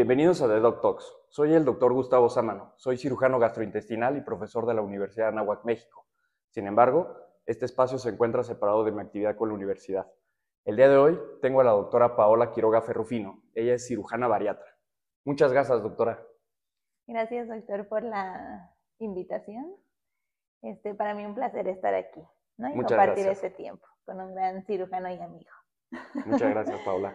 Bienvenidos 0.00 0.40
a 0.40 0.48
The 0.48 0.60
Doc 0.60 0.80
Talks. 0.80 1.14
Soy 1.28 1.52
el 1.52 1.66
doctor 1.66 1.92
Gustavo 1.92 2.30
Sámano. 2.30 2.72
Soy 2.78 2.96
cirujano 2.96 3.38
gastrointestinal 3.38 4.16
y 4.16 4.22
profesor 4.22 4.64
de 4.64 4.72
la 4.72 4.80
Universidad 4.80 5.26
de 5.26 5.32
Anáhuac, 5.32 5.62
México. 5.66 6.06
Sin 6.48 6.66
embargo, 6.66 7.14
este 7.44 7.66
espacio 7.66 7.98
se 7.98 8.08
encuentra 8.08 8.42
separado 8.42 8.82
de 8.82 8.92
mi 8.92 9.02
actividad 9.02 9.36
con 9.36 9.50
la 9.50 9.56
universidad. 9.56 10.10
El 10.64 10.76
día 10.76 10.88
de 10.88 10.96
hoy 10.96 11.20
tengo 11.42 11.60
a 11.60 11.64
la 11.64 11.72
doctora 11.72 12.16
Paola 12.16 12.50
Quiroga 12.50 12.80
Ferrufino. 12.80 13.42
Ella 13.52 13.74
es 13.74 13.86
cirujana 13.86 14.26
bariatra. 14.26 14.74
Muchas 15.26 15.52
gracias, 15.52 15.82
doctora. 15.82 16.26
Gracias, 17.06 17.48
doctor, 17.48 17.86
por 17.86 18.02
la 18.02 18.74
invitación. 19.00 19.76
Este, 20.62 20.94
para 20.94 21.12
mí 21.12 21.26
un 21.26 21.34
placer 21.34 21.68
estar 21.68 21.92
aquí 21.92 22.22
¿no? 22.56 22.70
y 22.70 22.74
compartir 22.74 23.26
este 23.26 23.50
tiempo 23.50 23.86
con 24.06 24.18
un 24.18 24.34
gran 24.34 24.64
cirujano 24.64 25.10
y 25.10 25.20
amigo. 25.20 25.50
Muchas 26.24 26.48
gracias, 26.48 26.80
Paula. 26.86 27.14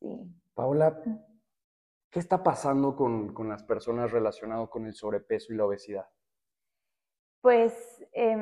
Sí. 0.00 0.28
Paula, 0.54 1.00
¿qué 2.16 2.20
está 2.20 2.42
pasando 2.42 2.96
con, 2.96 3.34
con 3.34 3.50
las 3.50 3.62
personas 3.62 4.10
relacionadas 4.10 4.70
con 4.70 4.86
el 4.86 4.94
sobrepeso 4.94 5.52
y 5.52 5.56
la 5.56 5.66
obesidad? 5.66 6.08
Pues, 7.42 7.74
eh, 8.14 8.34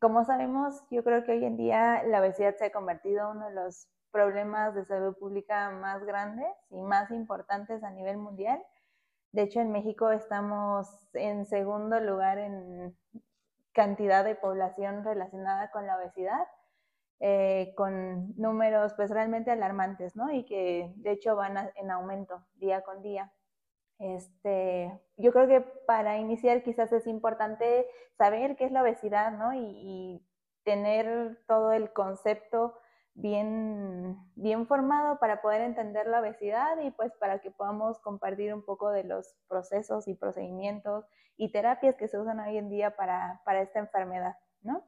como 0.00 0.24
sabemos, 0.24 0.82
yo 0.90 1.04
creo 1.04 1.22
que 1.22 1.32
hoy 1.32 1.44
en 1.44 1.58
día 1.58 2.02
la 2.04 2.20
obesidad 2.20 2.56
se 2.56 2.64
ha 2.64 2.72
convertido 2.72 3.30
en 3.30 3.36
uno 3.36 3.48
de 3.50 3.54
los 3.56 3.88
problemas 4.10 4.74
de 4.74 4.86
salud 4.86 5.14
pública 5.18 5.70
más 5.70 6.02
grandes 6.02 6.48
y 6.70 6.80
más 6.80 7.10
importantes 7.10 7.84
a 7.84 7.90
nivel 7.90 8.16
mundial. 8.16 8.64
De 9.32 9.42
hecho, 9.42 9.60
en 9.60 9.70
México 9.70 10.10
estamos 10.10 10.88
en 11.12 11.44
segundo 11.44 12.00
lugar 12.00 12.38
en 12.38 12.96
cantidad 13.74 14.24
de 14.24 14.34
población 14.34 15.04
relacionada 15.04 15.70
con 15.72 15.86
la 15.86 15.98
obesidad, 15.98 16.46
eh, 17.20 17.72
con 17.76 18.32
números 18.36 18.94
pues 18.94 19.10
realmente 19.10 19.50
alarmantes, 19.50 20.14
¿no? 20.14 20.30
Y 20.32 20.44
que 20.44 20.92
de 20.96 21.12
hecho 21.12 21.34
van 21.34 21.72
en 21.74 21.90
aumento 21.90 22.46
día 22.54 22.82
con 22.82 23.02
día. 23.02 23.32
Este, 23.98 24.96
yo 25.16 25.32
creo 25.32 25.48
que 25.48 25.60
para 25.60 26.18
iniciar 26.18 26.62
quizás 26.62 26.92
es 26.92 27.08
importante 27.08 27.86
saber 28.16 28.56
qué 28.56 28.66
es 28.66 28.72
la 28.72 28.82
obesidad, 28.82 29.32
¿no? 29.32 29.52
Y, 29.54 30.24
tener 30.64 31.38
todo 31.46 31.72
el 31.72 31.94
concepto 31.94 32.74
bien, 33.14 34.18
bien 34.34 34.66
formado 34.66 35.18
para 35.18 35.40
poder 35.40 35.62
entender 35.62 36.06
la 36.06 36.20
obesidad 36.20 36.78
y 36.82 36.90
pues 36.90 37.10
para 37.14 37.38
que 37.38 37.50
podamos 37.50 37.98
compartir 38.00 38.52
un 38.52 38.62
poco 38.62 38.90
de 38.90 39.04
los 39.04 39.34
procesos 39.48 40.08
y 40.08 40.14
procedimientos 40.14 41.06
y 41.38 41.52
terapias 41.52 41.96
que 41.96 42.06
se 42.06 42.18
usan 42.18 42.40
hoy 42.40 42.58
en 42.58 42.68
día 42.68 42.96
para, 42.96 43.40
para 43.46 43.62
esta 43.62 43.78
enfermedad, 43.78 44.36
¿no? 44.60 44.84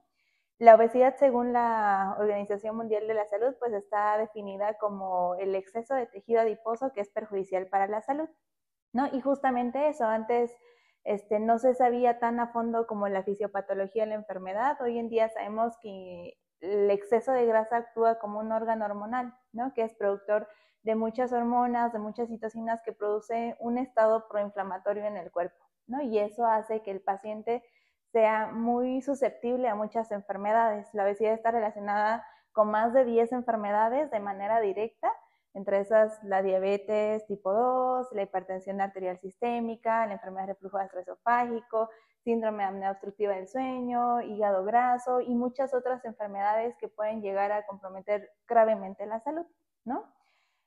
La 0.60 0.74
obesidad, 0.74 1.16
según 1.16 1.54
la 1.54 2.16
Organización 2.18 2.76
Mundial 2.76 3.08
de 3.08 3.14
la 3.14 3.24
Salud, 3.24 3.54
pues 3.58 3.72
está 3.72 4.18
definida 4.18 4.74
como 4.74 5.34
el 5.36 5.54
exceso 5.54 5.94
de 5.94 6.04
tejido 6.04 6.42
adiposo 6.42 6.92
que 6.92 7.00
es 7.00 7.08
perjudicial 7.08 7.66
para 7.68 7.86
la 7.86 8.02
salud. 8.02 8.28
¿no? 8.92 9.08
Y 9.10 9.22
justamente 9.22 9.88
eso, 9.88 10.04
antes 10.04 10.54
este, 11.04 11.40
no 11.40 11.58
se 11.58 11.74
sabía 11.74 12.18
tan 12.18 12.40
a 12.40 12.48
fondo 12.48 12.86
como 12.86 13.08
la 13.08 13.22
fisiopatología 13.22 14.02
de 14.02 14.10
la 14.10 14.16
enfermedad. 14.16 14.76
Hoy 14.82 14.98
en 14.98 15.08
día 15.08 15.30
sabemos 15.30 15.78
que 15.80 16.34
el 16.60 16.90
exceso 16.90 17.32
de 17.32 17.46
grasa 17.46 17.78
actúa 17.78 18.18
como 18.18 18.38
un 18.38 18.52
órgano 18.52 18.84
hormonal, 18.84 19.34
¿no? 19.52 19.72
Que 19.72 19.84
es 19.84 19.94
productor 19.94 20.46
de 20.82 20.94
muchas 20.94 21.32
hormonas, 21.32 21.94
de 21.94 22.00
muchas 22.00 22.28
citocinas 22.28 22.82
que 22.82 22.92
produce 22.92 23.56
un 23.60 23.78
estado 23.78 24.28
proinflamatorio 24.28 25.06
en 25.06 25.16
el 25.16 25.30
cuerpo, 25.30 25.64
¿no? 25.86 26.02
Y 26.02 26.18
eso 26.18 26.44
hace 26.44 26.82
que 26.82 26.90
el 26.90 27.00
paciente 27.00 27.64
sea 28.12 28.48
muy 28.52 29.02
susceptible 29.02 29.68
a 29.68 29.74
muchas 29.74 30.10
enfermedades. 30.10 30.88
La 30.92 31.04
obesidad 31.04 31.32
está 31.32 31.50
relacionada 31.50 32.26
con 32.52 32.70
más 32.70 32.92
de 32.92 33.04
10 33.04 33.32
enfermedades 33.32 34.10
de 34.10 34.20
manera 34.20 34.60
directa 34.60 35.12
entre 35.54 35.80
esas 35.80 36.22
la 36.22 36.42
diabetes 36.42 37.26
tipo 37.26 37.52
2, 37.52 38.08
la 38.12 38.22
hipertensión 38.22 38.80
arterial 38.80 39.18
sistémica, 39.18 40.06
la 40.06 40.14
enfermedad 40.14 40.46
de 40.46 40.52
reflujo 40.52 40.78
gastroesofágico, 40.78 41.90
síndrome 42.22 42.70
de 42.72 42.88
obstructiva 42.88 43.34
del 43.34 43.48
sueño, 43.48 44.20
hígado 44.20 44.64
graso 44.64 45.20
y 45.20 45.34
muchas 45.34 45.74
otras 45.74 46.04
enfermedades 46.04 46.76
que 46.76 46.88
pueden 46.88 47.22
llegar 47.22 47.50
a 47.50 47.66
comprometer 47.66 48.30
gravemente 48.46 49.06
la 49.06 49.20
salud, 49.20 49.46
¿no? 49.84 50.04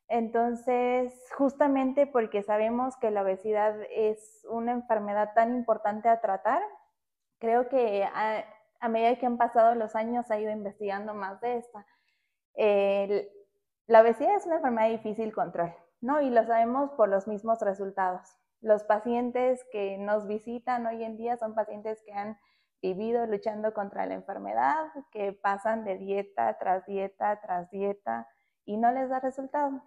Entonces, 0.10 1.14
justamente 1.38 2.06
porque 2.06 2.44
sabemos 2.44 2.98
que 2.98 3.12
la 3.12 3.22
obesidad 3.22 3.76
es 3.90 4.46
una 4.50 4.74
enfermedad 4.74 5.34
tan 5.34 5.56
importante 5.56 6.10
a 6.10 6.20
tratar, 6.20 6.62
creo 7.44 7.68
que 7.68 8.06
a, 8.06 8.88
medida 8.88 9.18
que 9.18 9.26
han 9.26 9.38
pasado 9.38 9.76
los 9.76 9.98
años 9.98 10.32
ha 10.32 10.40
ido 10.40 10.50
investigando 10.50 11.14
más 11.14 11.42
de 11.42 11.58
esta. 11.58 11.86
La 13.86 14.02
obesidad 14.02 14.38
es 14.38 14.46
una 14.46 14.56
enfermedad 14.56 14.88
de 14.88 14.94
difícil 14.94 15.34
control, 15.34 15.76
¿no? 16.00 16.22
Y 16.22 16.30
lo 16.30 16.46
sabemos 16.46 16.92
por 16.92 17.10
los 17.10 17.28
mismos 17.28 17.60
resultados. 17.60 18.22
Los 18.62 18.86
pacientes 18.86 19.62
que 19.74 19.98
nos 19.98 20.26
visitan 20.26 20.86
hoy 20.86 21.04
en 21.04 21.18
día 21.18 21.36
son 21.36 21.54
pacientes 21.54 22.02
que 22.06 22.14
han 22.14 22.40
vivido 22.82 23.26
luchando 23.26 23.74
contra 23.74 24.06
la 24.06 24.14
enfermedad, 24.14 24.86
que 25.12 25.34
pasan 25.34 25.84
de 25.84 25.98
dieta 25.98 26.58
tras 26.58 26.86
dieta 26.86 27.42
tras 27.42 27.70
dieta 27.72 28.26
y 28.64 28.78
no 28.78 28.90
les 28.94 29.10
da 29.10 29.20
resultado, 29.20 29.84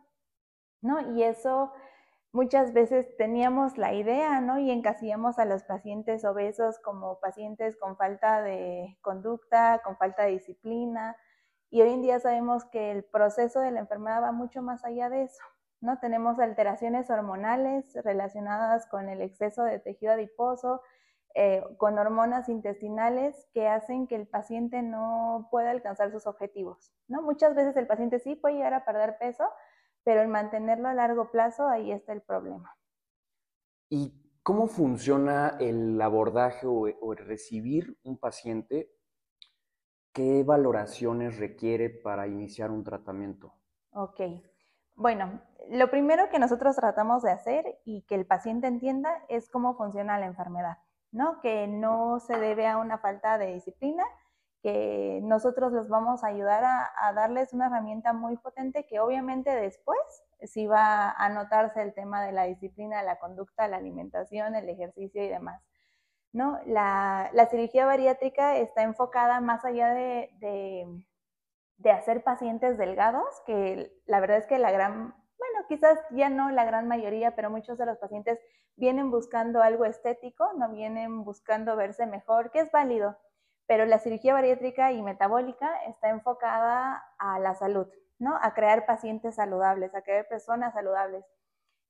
¿no? 0.82 1.14
Y 1.14 1.22
eso 1.22 1.72
muchas 2.36 2.74
veces 2.74 3.16
teníamos 3.16 3.78
la 3.78 3.94
idea, 3.94 4.42
¿no? 4.42 4.58
Y 4.58 4.70
encasillamos 4.70 5.38
a 5.38 5.46
los 5.46 5.64
pacientes 5.64 6.22
obesos 6.26 6.78
como 6.80 7.18
pacientes 7.18 7.78
con 7.78 7.96
falta 7.96 8.42
de 8.42 8.98
conducta, 9.00 9.80
con 9.82 9.96
falta 9.96 10.24
de 10.24 10.32
disciplina, 10.32 11.16
y 11.70 11.80
hoy 11.80 11.94
en 11.94 12.02
día 12.02 12.20
sabemos 12.20 12.66
que 12.66 12.92
el 12.92 13.04
proceso 13.04 13.60
de 13.60 13.70
la 13.70 13.80
enfermedad 13.80 14.22
va 14.22 14.32
mucho 14.32 14.60
más 14.60 14.84
allá 14.84 15.08
de 15.08 15.22
eso. 15.22 15.42
¿no? 15.80 15.98
Tenemos 15.98 16.38
alteraciones 16.38 17.08
hormonales 17.10 17.92
relacionadas 18.04 18.86
con 18.86 19.08
el 19.08 19.22
exceso 19.22 19.64
de 19.64 19.78
tejido 19.78 20.12
adiposo, 20.12 20.82
eh, 21.34 21.64
con 21.78 21.98
hormonas 21.98 22.50
intestinales 22.50 23.48
que 23.54 23.66
hacen 23.66 24.06
que 24.06 24.14
el 24.14 24.28
paciente 24.28 24.82
no 24.82 25.48
pueda 25.50 25.70
alcanzar 25.70 26.10
sus 26.12 26.26
objetivos. 26.26 26.92
¿no? 27.08 27.22
Muchas 27.22 27.54
veces 27.54 27.76
el 27.76 27.86
paciente 27.86 28.18
sí 28.18 28.36
puede 28.36 28.56
llegar 28.56 28.74
a 28.74 28.84
perder 28.84 29.16
peso, 29.18 29.44
pero 30.06 30.22
en 30.22 30.30
mantenerlo 30.30 30.88
a 30.88 30.94
largo 30.94 31.30
plazo, 31.30 31.68
ahí 31.68 31.90
está 31.90 32.14
el 32.14 32.22
problema. 32.22 32.78
¿Y 33.90 34.14
cómo 34.42 34.68
funciona 34.68 35.56
el 35.58 36.00
abordaje 36.00 36.66
o, 36.66 36.86
o 37.00 37.12
el 37.12 37.18
recibir 37.18 37.98
un 38.04 38.16
paciente 38.16 38.96
¿qué 40.16 40.44
valoraciones 40.44 41.38
requiere 41.38 41.90
para 41.90 42.26
iniciar 42.26 42.70
un 42.70 42.82
tratamiento? 42.82 43.52
Ok. 43.90 44.20
Bueno, 44.94 45.42
lo 45.68 45.90
primero 45.90 46.30
que 46.30 46.38
nosotros 46.38 46.74
tratamos 46.74 47.22
de 47.22 47.32
hacer 47.32 47.80
y 47.84 48.00
que 48.06 48.14
el 48.14 48.26
paciente 48.26 48.66
entienda 48.66 49.10
es 49.28 49.50
cómo 49.50 49.76
funciona 49.76 50.18
la 50.18 50.24
enfermedad, 50.24 50.78
¿no? 51.12 51.38
Que 51.42 51.66
no 51.66 52.18
se 52.20 52.38
debe 52.38 52.66
a 52.66 52.78
una 52.78 52.96
falta 52.96 53.36
de 53.36 53.52
disciplina, 53.52 54.04
nosotros 55.22 55.72
les 55.72 55.88
vamos 55.88 56.24
a 56.24 56.28
ayudar 56.28 56.64
a, 56.64 57.12
darles 57.12 57.52
una 57.52 57.66
herramienta 57.66 58.12
muy 58.12 58.36
potente 58.36 58.86
que 58.86 59.00
obviamente 59.00 59.50
después 59.50 59.98
sí 60.42 60.66
va 60.66 61.10
a 61.10 61.28
notarse 61.28 61.82
el 61.82 61.94
tema 61.94 62.24
de 62.24 62.32
la 62.32 62.44
disciplina, 62.44 63.02
la 63.02 63.18
conducta, 63.18 63.68
la 63.68 63.76
alimentación, 63.76 64.54
el 64.54 64.68
ejercicio 64.68 65.22
y 65.22 65.28
demás. 65.28 65.62
¿no? 66.32 66.58
La, 66.66 67.30
cirugía 67.50 67.86
bariátrica 67.86 68.56
está 68.56 68.82
enfocada 68.82 69.40
más 69.40 69.64
allá 69.64 69.94
de, 69.94 70.86
hacer 71.90 72.22
pacientes 72.22 72.76
delgados, 72.76 73.26
que 73.46 73.92
la 74.06 74.20
verdad 74.20 74.38
es 74.38 74.46
que 74.46 74.58
la 74.58 74.70
gran, 74.70 75.14
bueno, 75.38 75.66
quizás 75.68 75.98
ya 76.10 76.28
no 76.28 76.50
la 76.50 76.64
gran 76.64 76.88
mayoría, 76.88 77.34
pero 77.34 77.50
muchos 77.50 77.78
de 77.78 77.86
los 77.86 77.98
pacientes 77.98 78.38
vienen 78.76 79.10
buscando 79.10 79.62
algo 79.62 79.84
estético, 79.84 80.52
no 80.54 80.70
vienen 80.70 81.24
buscando 81.24 81.76
verse 81.76 82.06
mejor, 82.06 82.50
que 82.50 82.60
es 82.60 82.70
válido, 82.70 83.16
pero 83.66 83.84
la 83.84 83.98
cirugía 83.98 84.34
bariátrica 84.34 84.92
y 84.92 85.02
metabólica 85.02 85.70
está 85.84 86.10
enfocada 86.10 87.04
a 87.18 87.38
la 87.38 87.54
salud, 87.54 87.88
¿no? 88.18 88.38
A 88.40 88.54
crear 88.54 88.86
pacientes 88.86 89.34
saludables, 89.36 89.94
a 89.94 90.02
crear 90.02 90.28
personas 90.28 90.74
saludables. 90.74 91.24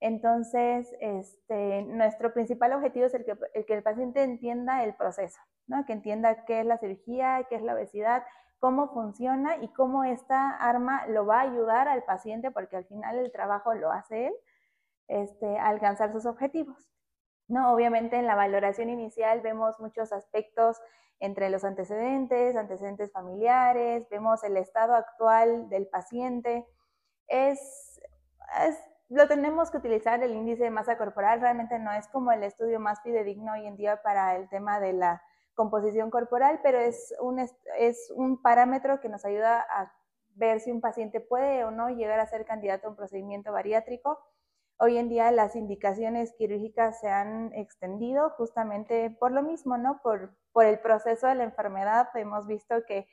Entonces, 0.00 0.94
este, 1.00 1.82
nuestro 1.82 2.32
principal 2.32 2.72
objetivo 2.72 3.06
es 3.06 3.14
el 3.14 3.24
que, 3.24 3.74
el 3.74 3.82
paciente 3.82 4.22
entienda 4.22 4.84
el 4.84 4.94
proceso, 4.94 5.40
¿no? 5.66 5.86
que 5.86 5.94
entienda 5.94 6.44
qué 6.44 6.60
es 6.60 6.66
la 6.66 6.78
cirugía, 6.78 7.46
qué 7.48 7.56
es 7.56 7.62
la 7.62 7.74
obesidad, 7.74 8.22
cómo 8.58 8.88
funciona 8.92 9.56
y 9.56 9.68
cómo 9.68 10.04
esta 10.04 10.50
arma 10.50 11.06
lo 11.06 11.24
va 11.24 11.38
a 11.38 11.42
ayudar 11.42 11.88
al 11.88 12.04
paciente, 12.04 12.50
porque 12.50 12.76
al 12.76 12.84
final 12.84 13.18
el 13.18 13.32
trabajo 13.32 13.72
lo 13.74 13.90
hace 13.90 14.26
él, 14.26 14.34
este, 15.08 15.58
a 15.58 15.68
alcanzar 15.68 16.12
sus 16.12 16.26
objetivos. 16.26 16.90
¿no? 17.48 17.72
Obviamente 17.72 18.16
en 18.16 18.26
la 18.26 18.34
valoración 18.34 18.90
inicial 18.90 19.40
vemos 19.40 19.78
muchos 19.80 20.12
aspectos 20.12 20.78
entre 21.20 21.50
los 21.50 21.64
antecedentes, 21.64 22.56
antecedentes 22.56 23.10
familiares, 23.12 24.08
vemos 24.10 24.44
el 24.44 24.56
estado 24.56 24.94
actual 24.94 25.68
del 25.68 25.86
paciente. 25.86 26.66
Es, 27.28 28.00
lo 29.08 29.26
tenemos 29.26 29.70
que 29.70 29.78
utilizar 29.78 30.22
el 30.22 30.34
índice 30.34 30.64
de 30.64 30.70
masa 30.70 30.98
corporal, 30.98 31.40
realmente 31.40 31.78
no 31.78 31.92
es 31.92 32.06
como 32.08 32.32
el 32.32 32.42
estudio 32.42 32.80
más 32.80 33.02
fidedigno 33.02 33.52
hoy 33.52 33.66
en 33.66 33.76
día 33.76 34.02
para 34.02 34.36
el 34.36 34.48
tema 34.48 34.78
de 34.80 34.92
la 34.92 35.22
composición 35.54 36.10
corporal, 36.10 36.60
pero 36.62 36.78
es 36.78 37.14
un, 37.20 37.38
es 37.78 38.12
un 38.14 38.42
parámetro 38.42 39.00
que 39.00 39.08
nos 39.08 39.24
ayuda 39.24 39.60
a 39.60 39.92
ver 40.34 40.60
si 40.60 40.70
un 40.70 40.82
paciente 40.82 41.20
puede 41.20 41.64
o 41.64 41.70
no 41.70 41.88
llegar 41.88 42.20
a 42.20 42.26
ser 42.26 42.44
candidato 42.44 42.86
a 42.86 42.90
un 42.90 42.96
procedimiento 42.96 43.52
bariátrico. 43.52 44.18
Hoy 44.78 44.98
en 44.98 45.08
día 45.08 45.30
las 45.30 45.56
indicaciones 45.56 46.34
quirúrgicas 46.34 47.00
se 47.00 47.08
han 47.08 47.52
extendido 47.54 48.30
justamente 48.30 49.10
por 49.10 49.32
lo 49.32 49.42
mismo, 49.42 49.78
¿no? 49.78 50.00
Por, 50.02 50.36
por 50.52 50.66
el 50.66 50.78
proceso 50.80 51.26
de 51.26 51.34
la 51.34 51.44
enfermedad 51.44 52.08
hemos 52.14 52.46
visto 52.46 52.84
que 52.86 53.08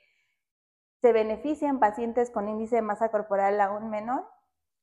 se 1.00 1.12
benefician 1.12 1.80
pacientes 1.80 2.30
con 2.30 2.48
índice 2.48 2.76
de 2.76 2.82
masa 2.82 3.10
corporal 3.10 3.60
aún 3.60 3.88
menor. 3.88 4.26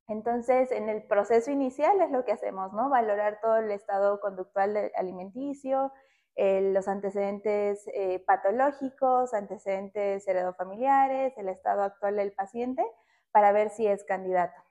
Entonces, 0.08 0.72
en 0.72 0.90
el 0.90 1.04
proceso 1.04 1.52
inicial 1.52 2.02
es 2.02 2.10
lo 2.10 2.26
que 2.26 2.32
hacemos, 2.32 2.74
¿no? 2.74 2.90
Valorar 2.90 3.40
todo 3.42 3.58
el 3.58 3.72
estado 3.72 4.20
conductual 4.20 4.92
alimenticio, 4.96 5.92
los 6.36 6.88
antecedentes 6.88 7.88
eh, 7.94 8.24
patológicos, 8.26 9.34
antecedentes 9.34 10.28
heredofamiliares, 10.28 11.38
el 11.38 11.50
estado 11.50 11.84
actual 11.84 12.16
del 12.16 12.34
paciente, 12.34 12.84
para 13.32 13.52
ver 13.52 13.70
si 13.70 13.86
es 13.88 14.04
candidato. 14.04 14.71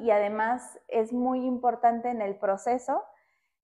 Y 0.00 0.10
además 0.10 0.78
es 0.88 1.12
muy 1.12 1.44
importante 1.44 2.10
en 2.10 2.22
el 2.22 2.38
proceso 2.38 3.02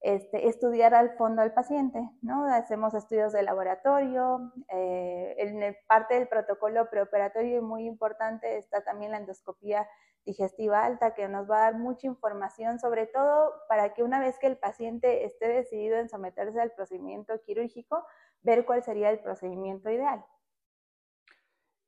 este, 0.01 0.49
estudiar 0.49 0.93
al 0.93 1.15
fondo 1.15 1.41
al 1.41 1.53
paciente, 1.53 2.09
¿no? 2.21 2.45
Hacemos 2.45 2.93
estudios 2.93 3.31
de 3.31 3.41
laboratorio, 3.41 4.51
eh, 4.67 5.35
en 5.37 5.75
parte 5.87 6.15
del 6.15 6.27
protocolo 6.27 6.89
preoperatorio 6.89 7.59
y 7.59 7.61
muy 7.61 7.85
importante 7.85 8.57
está 8.57 8.83
también 8.83 9.11
la 9.11 9.19
endoscopía 9.19 9.87
digestiva 10.25 10.83
alta 10.83 11.13
que 11.13 11.27
nos 11.27 11.49
va 11.49 11.59
a 11.59 11.71
dar 11.71 11.79
mucha 11.79 12.07
información, 12.07 12.79
sobre 12.79 13.07
todo 13.07 13.53
para 13.69 13.93
que 13.93 14.03
una 14.03 14.19
vez 14.19 14.37
que 14.39 14.47
el 14.47 14.57
paciente 14.57 15.25
esté 15.25 15.47
decidido 15.47 15.97
en 15.97 16.09
someterse 16.09 16.59
al 16.59 16.71
procedimiento 16.71 17.33
quirúrgico, 17.45 18.05
ver 18.41 18.65
cuál 18.65 18.83
sería 18.83 19.09
el 19.09 19.19
procedimiento 19.19 19.89
ideal. 19.89 20.25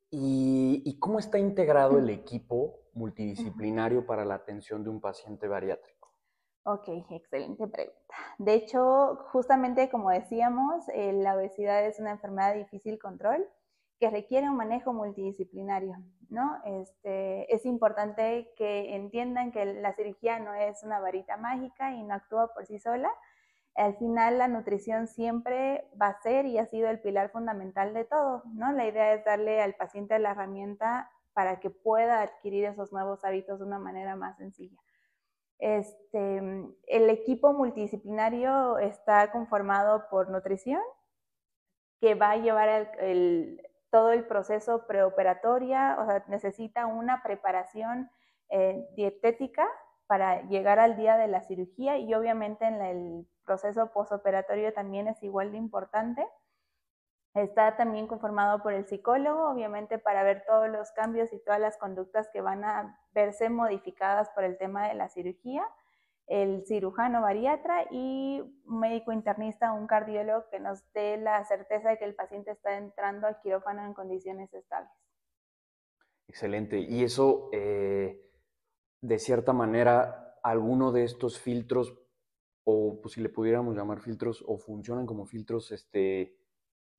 ¿Y, 0.10 0.98
cómo 1.00 1.20
está 1.20 1.38
integrado 1.38 2.00
el 2.00 2.10
equipo 2.10 2.80
multidisciplinario 2.96 4.06
para 4.06 4.26
la 4.26 4.36
atención 4.36 4.84
de 4.84 4.90
un 4.90 5.00
paciente 5.00 5.48
bariátrico? 5.48 6.12
Ok, 6.64 6.88
excelente 7.12 7.68
pregunta. 7.68 8.16
De 8.40 8.56
hecho, 8.56 9.18
justamente 9.32 9.90
como 9.90 10.10
decíamos, 10.10 10.90
eh, 10.90 11.14
la 11.14 11.36
obesidad 11.36 11.86
es 11.86 12.00
una 12.00 12.12
enfermedad 12.12 12.54
de 12.54 12.60
difícil 12.60 12.98
control 12.98 13.48
que 14.00 14.10
requiere 14.10 14.50
un 14.50 14.58
manejo 14.58 14.92
multidisciplinario, 14.92 15.96
¿no? 16.30 16.58
Este, 16.66 17.54
es 17.54 17.66
importante 17.66 18.52
que 18.58 18.96
entiendan 18.96 19.52
que 19.52 19.64
la 19.66 19.94
cirugía 19.94 20.40
no 20.40 20.54
es 20.54 20.84
una 20.84 21.00
varita 21.00 21.38
mágica 21.38 21.92
y 21.92 22.04
no 22.04 22.16
actúa 22.16 22.52
por 22.54 22.66
sí 22.66 22.80
sola, 22.80 23.12
al 23.76 23.98
final 23.98 24.38
la 24.38 24.48
nutrición 24.48 25.08
siempre 25.08 25.88
va 26.02 26.08
a 26.08 26.22
ser 26.22 26.46
y 26.46 26.58
ha 26.58 26.66
sido 26.66 26.90
el 26.90 27.02
pilar 27.02 27.30
fundamental 27.30 27.94
de 27.94 28.06
todo, 28.06 28.44
¿no? 28.54 28.72
La 28.72 28.88
idea 28.88 29.14
es 29.14 29.26
darle 29.26 29.62
al 29.62 29.76
paciente 29.76 30.18
la 30.18 30.32
herramienta 30.32 31.12
para 31.36 31.60
que 31.60 31.70
pueda 31.70 32.22
adquirir 32.22 32.64
esos 32.66 32.94
nuevos 32.94 33.24
hábitos 33.26 33.60
de 33.60 33.66
una 33.66 33.78
manera 33.78 34.16
más 34.16 34.38
sencilla. 34.38 34.80
Este, 35.60 36.38
el 36.88 37.10
equipo 37.10 37.54
multidisciplinario 37.54 38.78
está 38.80 39.32
conformado 39.32 40.08
por 40.10 40.30
nutrición, 40.30 40.82
que 42.00 42.16
va 42.16 42.32
a 42.32 42.38
llevar 42.38 42.92
todo 43.92 44.12
el 44.12 44.26
proceso 44.26 44.88
preoperatoria, 44.88 45.98
o 46.00 46.06
sea, 46.06 46.24
necesita 46.28 46.86
una 46.86 47.22
preparación 47.22 48.10
eh, 48.50 48.88
dietética 48.96 49.68
para 50.08 50.42
llegar 50.44 50.80
al 50.80 50.96
día 50.96 51.18
de 51.18 51.28
la 51.28 51.42
cirugía 51.42 51.98
y 51.98 52.14
obviamente 52.14 52.66
en 52.66 52.82
el 52.82 53.28
proceso 53.46 53.92
posoperatorio 53.92 54.74
también 54.74 55.08
es 55.08 55.22
igual 55.22 55.52
de 55.52 55.58
importante. 55.58 56.26
Está 57.36 57.76
también 57.76 58.08
conformado 58.08 58.64
por 58.64 58.74
el 58.74 58.88
psicólogo, 58.88 59.50
obviamente 59.50 59.98
para 59.98 60.24
ver 60.24 60.46
todos 60.48 60.70
los 60.70 60.92
cambios 60.92 61.34
y 61.34 61.40
todas 61.40 61.60
las 61.60 61.78
conductas 61.78 62.30
que 62.32 62.42
van 62.42 62.64
a 62.64 62.98
verse 63.14 63.50
modificadas 63.50 64.30
por 64.30 64.46
el 64.46 64.58
tema 64.58 64.88
de 64.88 64.96
la 64.96 65.10
cirugía, 65.10 65.68
el 66.28 66.66
cirujano 66.66 67.22
bariatra 67.22 67.88
y 67.92 68.42
un 68.66 68.80
médico 68.80 69.12
internista, 69.12 69.74
un 69.74 69.86
cardiólogo 69.86 70.46
que 70.50 70.62
nos 70.62 70.82
dé 70.94 71.18
la 71.18 71.44
certeza 71.44 71.90
de 71.90 71.98
que 71.98 72.06
el 72.06 72.16
paciente 72.16 72.52
está 72.52 72.78
entrando 72.78 73.28
al 73.28 73.40
quirófano 73.42 73.86
en 73.86 73.94
condiciones 73.94 74.54
estables. 74.54 74.92
Excelente. 76.30 76.80
Y 76.80 77.04
eso, 77.04 77.50
eh, 77.52 78.32
de 79.02 79.20
cierta 79.20 79.52
manera, 79.52 80.40
alguno 80.42 80.92
de 80.94 81.04
estos 81.04 81.38
filtros 81.38 81.94
o 82.66 83.00
pues, 83.02 83.14
si 83.14 83.22
le 83.22 83.30
pudiéramos 83.30 83.76
llamar 83.76 84.02
filtros, 84.02 84.44
o 84.48 84.58
funcionan 84.58 85.06
como 85.06 85.26
filtros, 85.26 85.72
este, 85.72 86.36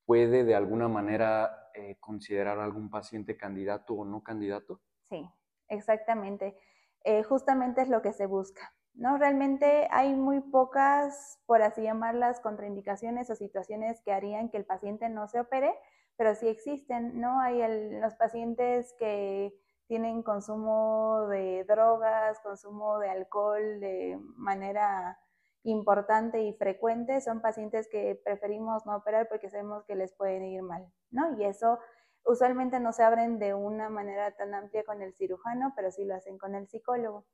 puede 0.06 0.44
de 0.44 0.54
alguna 0.54 0.88
manera 0.88 1.70
eh, 1.74 1.96
considerar 2.00 2.58
algún 2.58 2.88
paciente 2.88 3.36
candidato 3.36 3.94
o 3.94 4.04
no 4.04 4.22
candidato? 4.22 4.80
Sí, 5.02 5.28
exactamente. 5.68 6.56
Eh, 7.04 7.22
justamente 7.24 7.82
es 7.82 7.88
lo 7.88 8.00
que 8.00 8.12
se 8.12 8.26
busca. 8.26 8.72
¿no? 8.96 9.18
Realmente 9.18 9.88
hay 9.90 10.14
muy 10.14 10.40
pocas, 10.40 11.38
por 11.46 11.62
así 11.62 11.82
llamarlas, 11.82 12.40
contraindicaciones 12.40 13.28
o 13.30 13.36
situaciones 13.36 14.00
que 14.02 14.12
harían 14.12 14.48
que 14.48 14.56
el 14.56 14.64
paciente 14.64 15.08
no 15.08 15.28
se 15.28 15.40
opere, 15.40 15.74
pero 16.16 16.34
sí 16.34 16.48
existen, 16.48 17.20
¿no? 17.20 17.40
Hay 17.40 17.60
los 18.00 18.14
pacientes 18.14 18.94
que 18.98 19.54
tienen 19.86 20.22
consumo 20.22 21.26
de 21.28 21.64
drogas, 21.64 22.40
consumo 22.40 22.98
de 22.98 23.10
alcohol 23.10 23.80
de 23.80 24.18
manera 24.36 25.18
importante 25.66 26.42
y 26.42 26.52
frecuente 26.54 27.20
son 27.20 27.40
pacientes 27.40 27.88
que 27.88 28.20
preferimos 28.24 28.86
no 28.86 28.96
operar 28.96 29.28
porque 29.28 29.50
sabemos 29.50 29.84
que 29.84 29.96
les 29.96 30.12
pueden 30.12 30.44
ir 30.44 30.62
mal, 30.62 30.90
¿no? 31.10 31.36
Y 31.36 31.44
eso 31.44 31.78
usualmente 32.24 32.80
no 32.80 32.92
se 32.92 33.02
abren 33.02 33.38
de 33.38 33.54
una 33.54 33.88
manera 33.88 34.30
tan 34.36 34.54
amplia 34.54 34.84
con 34.84 35.02
el 35.02 35.14
cirujano, 35.14 35.72
pero 35.76 35.90
sí 35.90 36.04
lo 36.04 36.14
hacen 36.14 36.38
con 36.38 36.54
el 36.54 36.68
psicólogo, 36.68 37.26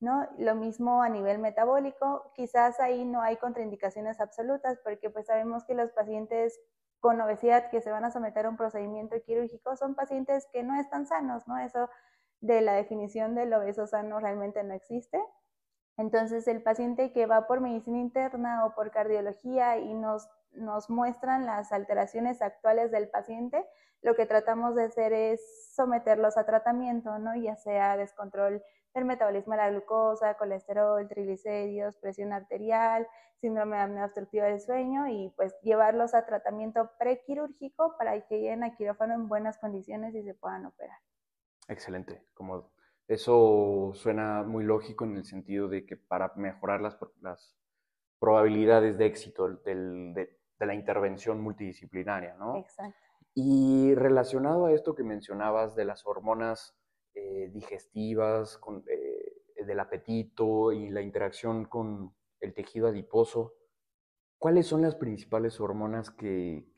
¿no? 0.00 0.28
Lo 0.38 0.54
mismo 0.54 1.02
a 1.02 1.08
nivel 1.08 1.38
metabólico, 1.38 2.30
quizás 2.34 2.78
ahí 2.80 3.04
no 3.04 3.22
hay 3.22 3.36
contraindicaciones 3.36 4.20
absolutas 4.20 4.78
porque 4.84 5.10
pues 5.10 5.26
sabemos 5.26 5.64
que 5.64 5.74
los 5.74 5.90
pacientes 5.92 6.60
con 7.00 7.20
obesidad 7.20 7.70
que 7.70 7.80
se 7.80 7.90
van 7.90 8.04
a 8.04 8.10
someter 8.10 8.46
a 8.46 8.50
un 8.50 8.56
procedimiento 8.56 9.16
quirúrgico 9.22 9.76
son 9.76 9.94
pacientes 9.94 10.46
que 10.52 10.62
no 10.62 10.78
están 10.78 11.06
sanos, 11.06 11.46
¿no? 11.46 11.58
Eso 11.58 11.88
de 12.40 12.60
la 12.60 12.74
definición 12.74 13.34
del 13.34 13.52
obeso 13.52 13.86
sano 13.86 14.20
realmente 14.20 14.62
no 14.62 14.74
existe. 14.74 15.22
Entonces, 15.98 16.46
el 16.46 16.62
paciente 16.62 17.12
que 17.12 17.26
va 17.26 17.46
por 17.46 17.60
medicina 17.60 17.98
interna 17.98 18.64
o 18.64 18.74
por 18.74 18.92
cardiología 18.92 19.78
y 19.78 19.92
nos, 19.94 20.28
nos 20.52 20.88
muestran 20.88 21.44
las 21.44 21.72
alteraciones 21.72 22.40
actuales 22.40 22.92
del 22.92 23.10
paciente, 23.10 23.66
lo 24.00 24.14
que 24.14 24.24
tratamos 24.24 24.76
de 24.76 24.84
hacer 24.84 25.12
es 25.12 25.74
someterlos 25.74 26.36
a 26.36 26.46
tratamiento, 26.46 27.18
¿no? 27.18 27.34
Ya 27.34 27.56
sea 27.56 27.96
descontrol 27.96 28.62
del 28.94 29.04
metabolismo 29.04 29.54
de 29.54 29.58
la 29.58 29.70
glucosa, 29.70 30.34
colesterol, 30.34 31.06
triglicéridos, 31.08 31.96
presión 31.96 32.32
arterial, 32.32 33.06
síndrome 33.34 33.76
de 33.76 33.82
apnea 33.82 34.12
del 34.14 34.60
sueño 34.60 35.08
y 35.08 35.32
pues 35.36 35.54
llevarlos 35.62 36.14
a 36.14 36.26
tratamiento 36.26 36.90
prequirúrgico 36.98 37.96
para 37.98 38.20
que 38.26 38.38
lleguen 38.38 38.62
a 38.62 38.76
quirófano 38.76 39.14
en 39.14 39.28
buenas 39.28 39.58
condiciones 39.58 40.14
y 40.14 40.22
se 40.22 40.34
puedan 40.34 40.66
operar. 40.66 40.98
Excelente, 41.68 42.24
como 42.34 42.70
eso 43.08 43.92
suena 43.94 44.42
muy 44.42 44.64
lógico 44.64 45.04
en 45.04 45.16
el 45.16 45.24
sentido 45.24 45.66
de 45.68 45.86
que 45.86 45.96
para 45.96 46.32
mejorar 46.36 46.82
las, 46.82 46.98
probabilidades 48.20 48.98
de 48.98 49.06
éxito 49.06 49.48
de, 49.48 50.28
la 50.58 50.74
intervención 50.74 51.40
multidisciplinaria, 51.40 52.34
¿no? 52.34 52.56
Exacto. 52.56 52.98
Y 53.34 53.94
relacionado 53.94 54.66
a 54.66 54.72
esto 54.72 54.94
que 54.94 55.04
mencionabas 55.04 55.76
de 55.76 55.84
las 55.84 56.04
hormonas 56.04 56.76
eh, 57.14 57.50
digestivas, 57.54 58.60
eh, 58.88 59.64
del 59.64 59.80
apetito 59.80 60.72
y 60.72 60.90
la 60.90 61.00
interacción 61.00 61.64
con 61.64 62.14
el 62.40 62.52
tejido 62.54 62.88
adiposo, 62.88 63.54
¿cuáles 64.36 64.66
son 64.66 64.82
las 64.82 64.96
principales 64.96 65.60
hormonas 65.60 66.10
que 66.10 66.72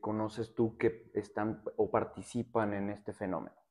conoces 0.00 0.54
tú 0.54 0.76
que 0.76 1.10
están 1.14 1.62
o 1.76 1.90
participan 1.90 2.74
en 2.74 2.90
este 2.90 3.14
fenómeno? 3.14 3.63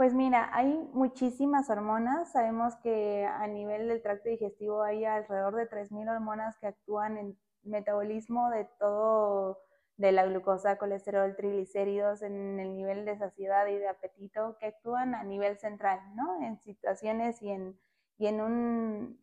Pues 0.00 0.14
mira, 0.14 0.48
hay 0.54 0.88
muchísimas 0.94 1.68
hormonas. 1.68 2.32
Sabemos 2.32 2.74
que 2.76 3.26
a 3.26 3.46
nivel 3.46 3.86
del 3.86 4.00
tracto 4.00 4.30
digestivo 4.30 4.82
hay 4.82 5.04
alrededor 5.04 5.54
de 5.56 5.66
3.000 5.66 6.08
hormonas 6.08 6.56
que 6.56 6.68
actúan 6.68 7.18
en 7.18 7.38
metabolismo 7.64 8.48
de 8.48 8.64
todo, 8.78 9.58
de 9.98 10.12
la 10.12 10.24
glucosa, 10.24 10.78
colesterol, 10.78 11.36
triglicéridos, 11.36 12.22
en 12.22 12.58
el 12.58 12.74
nivel 12.76 13.04
de 13.04 13.18
saciedad 13.18 13.66
y 13.66 13.76
de 13.76 13.88
apetito, 13.88 14.56
que 14.58 14.68
actúan 14.68 15.14
a 15.14 15.22
nivel 15.22 15.58
central, 15.58 16.00
¿no? 16.16 16.42
En 16.46 16.58
situaciones 16.60 17.42
y 17.42 17.50
en, 17.50 17.78
y 18.16 18.28
en 18.28 18.40
un, 18.40 19.20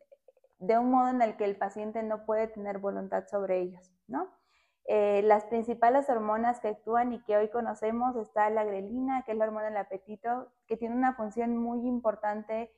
de 0.60 0.78
un 0.78 0.92
modo 0.92 1.08
en 1.08 1.22
el 1.22 1.36
que 1.36 1.44
el 1.44 1.56
paciente 1.56 2.04
no 2.04 2.24
puede 2.24 2.46
tener 2.46 2.78
voluntad 2.78 3.26
sobre 3.26 3.58
ellos, 3.62 3.90
¿no? 4.06 4.37
Eh, 4.90 5.20
las 5.22 5.44
principales 5.44 6.08
hormonas 6.08 6.60
que 6.60 6.68
actúan 6.68 7.12
y 7.12 7.22
que 7.24 7.36
hoy 7.36 7.50
conocemos 7.50 8.16
está 8.16 8.48
la 8.48 8.64
grelina, 8.64 9.22
que 9.24 9.32
es 9.32 9.38
la 9.38 9.44
hormona 9.44 9.66
del 9.66 9.76
apetito, 9.76 10.50
que 10.66 10.78
tiene 10.78 10.96
una 10.96 11.14
función 11.14 11.58
muy 11.58 11.86
importante, 11.86 12.72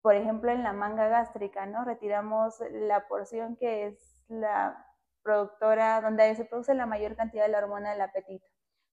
por 0.00 0.14
ejemplo, 0.14 0.50
en 0.50 0.62
la 0.62 0.72
manga 0.72 1.08
gástrica, 1.08 1.66
¿no? 1.66 1.84
Retiramos 1.84 2.62
la 2.70 3.06
porción 3.08 3.56
que 3.56 3.88
es 3.88 4.24
la 4.28 4.86
productora, 5.22 6.00
donde 6.00 6.34
se 6.34 6.46
produce 6.46 6.72
la 6.72 6.86
mayor 6.86 7.14
cantidad 7.14 7.44
de 7.44 7.52
la 7.52 7.58
hormona 7.58 7.90
del 7.90 8.00
apetito, 8.00 8.46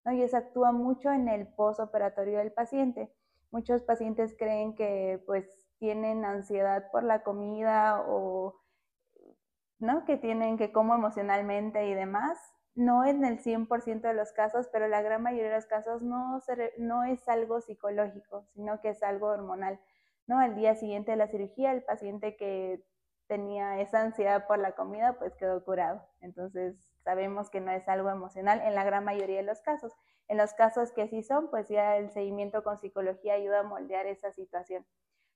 ¿no? 0.03 0.11
Y 0.11 0.21
eso 0.21 0.35
actúa 0.35 0.73
mucho 0.73 1.09
en 1.13 1.29
el 1.29 1.47
postoperatorio 1.47 2.39
del 2.39 2.51
paciente. 2.51 3.13
Muchos 3.49 3.81
pacientes 3.83 4.35
creen 4.37 4.75
que, 4.75 5.23
pues, 5.25 5.47
tienen 5.79 6.25
ansiedad 6.25 6.91
por 6.91 7.03
la 7.03 7.23
comida 7.23 8.03
o 8.09 8.59
¿no? 9.79 10.05
que 10.05 10.17
tienen 10.17 10.57
que 10.57 10.71
como 10.71 10.95
emocionalmente 10.95 11.87
y 11.87 11.93
demás, 11.93 12.37
no 12.77 13.05
en 13.05 13.25
el 13.25 13.39
100% 13.39 14.01
de 14.01 14.13
los 14.13 14.31
casos, 14.31 14.69
pero 14.71 14.87
la 14.87 15.01
gran 15.01 15.23
mayoría 15.23 15.49
de 15.49 15.55
los 15.55 15.65
casos 15.65 16.03
no, 16.03 16.39
no 16.77 17.03
es 17.03 17.27
algo 17.27 17.59
psicológico, 17.59 18.45
sino 18.53 18.79
que 18.81 18.89
es 18.89 19.01
algo 19.01 19.27
hormonal. 19.27 19.79
¿no? 20.27 20.39
Al 20.39 20.55
día 20.55 20.75
siguiente 20.75 21.11
de 21.11 21.17
la 21.17 21.27
cirugía, 21.27 21.71
el 21.71 21.83
paciente 21.83 22.37
que 22.37 22.83
tenía 23.27 23.81
esa 23.81 24.01
ansiedad 24.01 24.45
por 24.45 24.59
la 24.59 24.73
comida, 24.73 25.17
pues 25.17 25.35
quedó 25.35 25.63
curado. 25.63 26.07
Entonces, 26.21 26.75
sabemos 27.03 27.49
que 27.49 27.61
no 27.61 27.71
es 27.71 27.87
algo 27.89 28.09
emocional 28.09 28.61
en 28.61 28.75
la 28.75 28.83
gran 28.83 29.03
mayoría 29.03 29.37
de 29.37 29.43
los 29.43 29.61
casos. 29.61 29.93
En 30.27 30.37
los 30.37 30.53
casos 30.53 30.91
que 30.91 31.07
sí 31.07 31.23
son, 31.23 31.49
pues 31.49 31.67
ya 31.69 31.97
el 31.97 32.11
seguimiento 32.11 32.63
con 32.63 32.79
psicología 32.79 33.33
ayuda 33.33 33.61
a 33.61 33.63
moldear 33.63 34.05
esa 34.05 34.31
situación. 34.31 34.85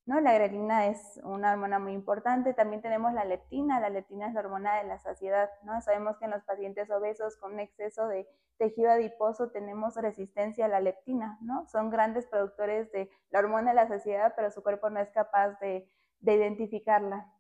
¿No? 0.06 0.20
La 0.20 0.34
grelina 0.34 0.88
es 0.88 1.20
una 1.24 1.54
hormona 1.54 1.80
muy 1.80 1.94
importante. 1.94 2.54
También 2.54 2.82
tenemos 2.82 3.14
la 3.14 3.26
leptina. 3.26 3.80
La 3.80 3.90
leptina 3.90 4.28
es 4.28 4.34
la 4.34 4.42
hormona 4.42 4.78
de 4.78 4.86
la 4.86 5.00
saciedad. 5.00 5.50
¿no? 5.64 5.80
Sabemos 5.82 6.18
que 6.18 6.26
en 6.26 6.32
los 6.32 6.44
pacientes 6.44 6.90
obesos 6.90 7.38
con 7.38 7.60
exceso 7.60 8.08
de 8.08 8.28
tejido 8.58 8.92
adiposo 8.92 9.52
tenemos 9.52 9.96
resistencia 9.96 10.66
a 10.66 10.70
la 10.70 10.80
leptina. 10.80 11.38
¿no? 11.42 11.66
Son 11.68 11.90
grandes 11.90 12.28
productores 12.28 12.92
de 12.92 13.10
la 13.30 13.40
hormona 13.40 13.72
de 13.72 13.76
la 13.76 13.88
saciedad, 13.88 14.34
pero 14.36 14.52
su 14.52 14.64
cuerpo 14.64 14.90
no 14.90 15.00
es 15.00 15.10
capaz 15.12 15.60
de, 15.60 15.90
de 16.20 16.36
identificarla. 16.36 17.32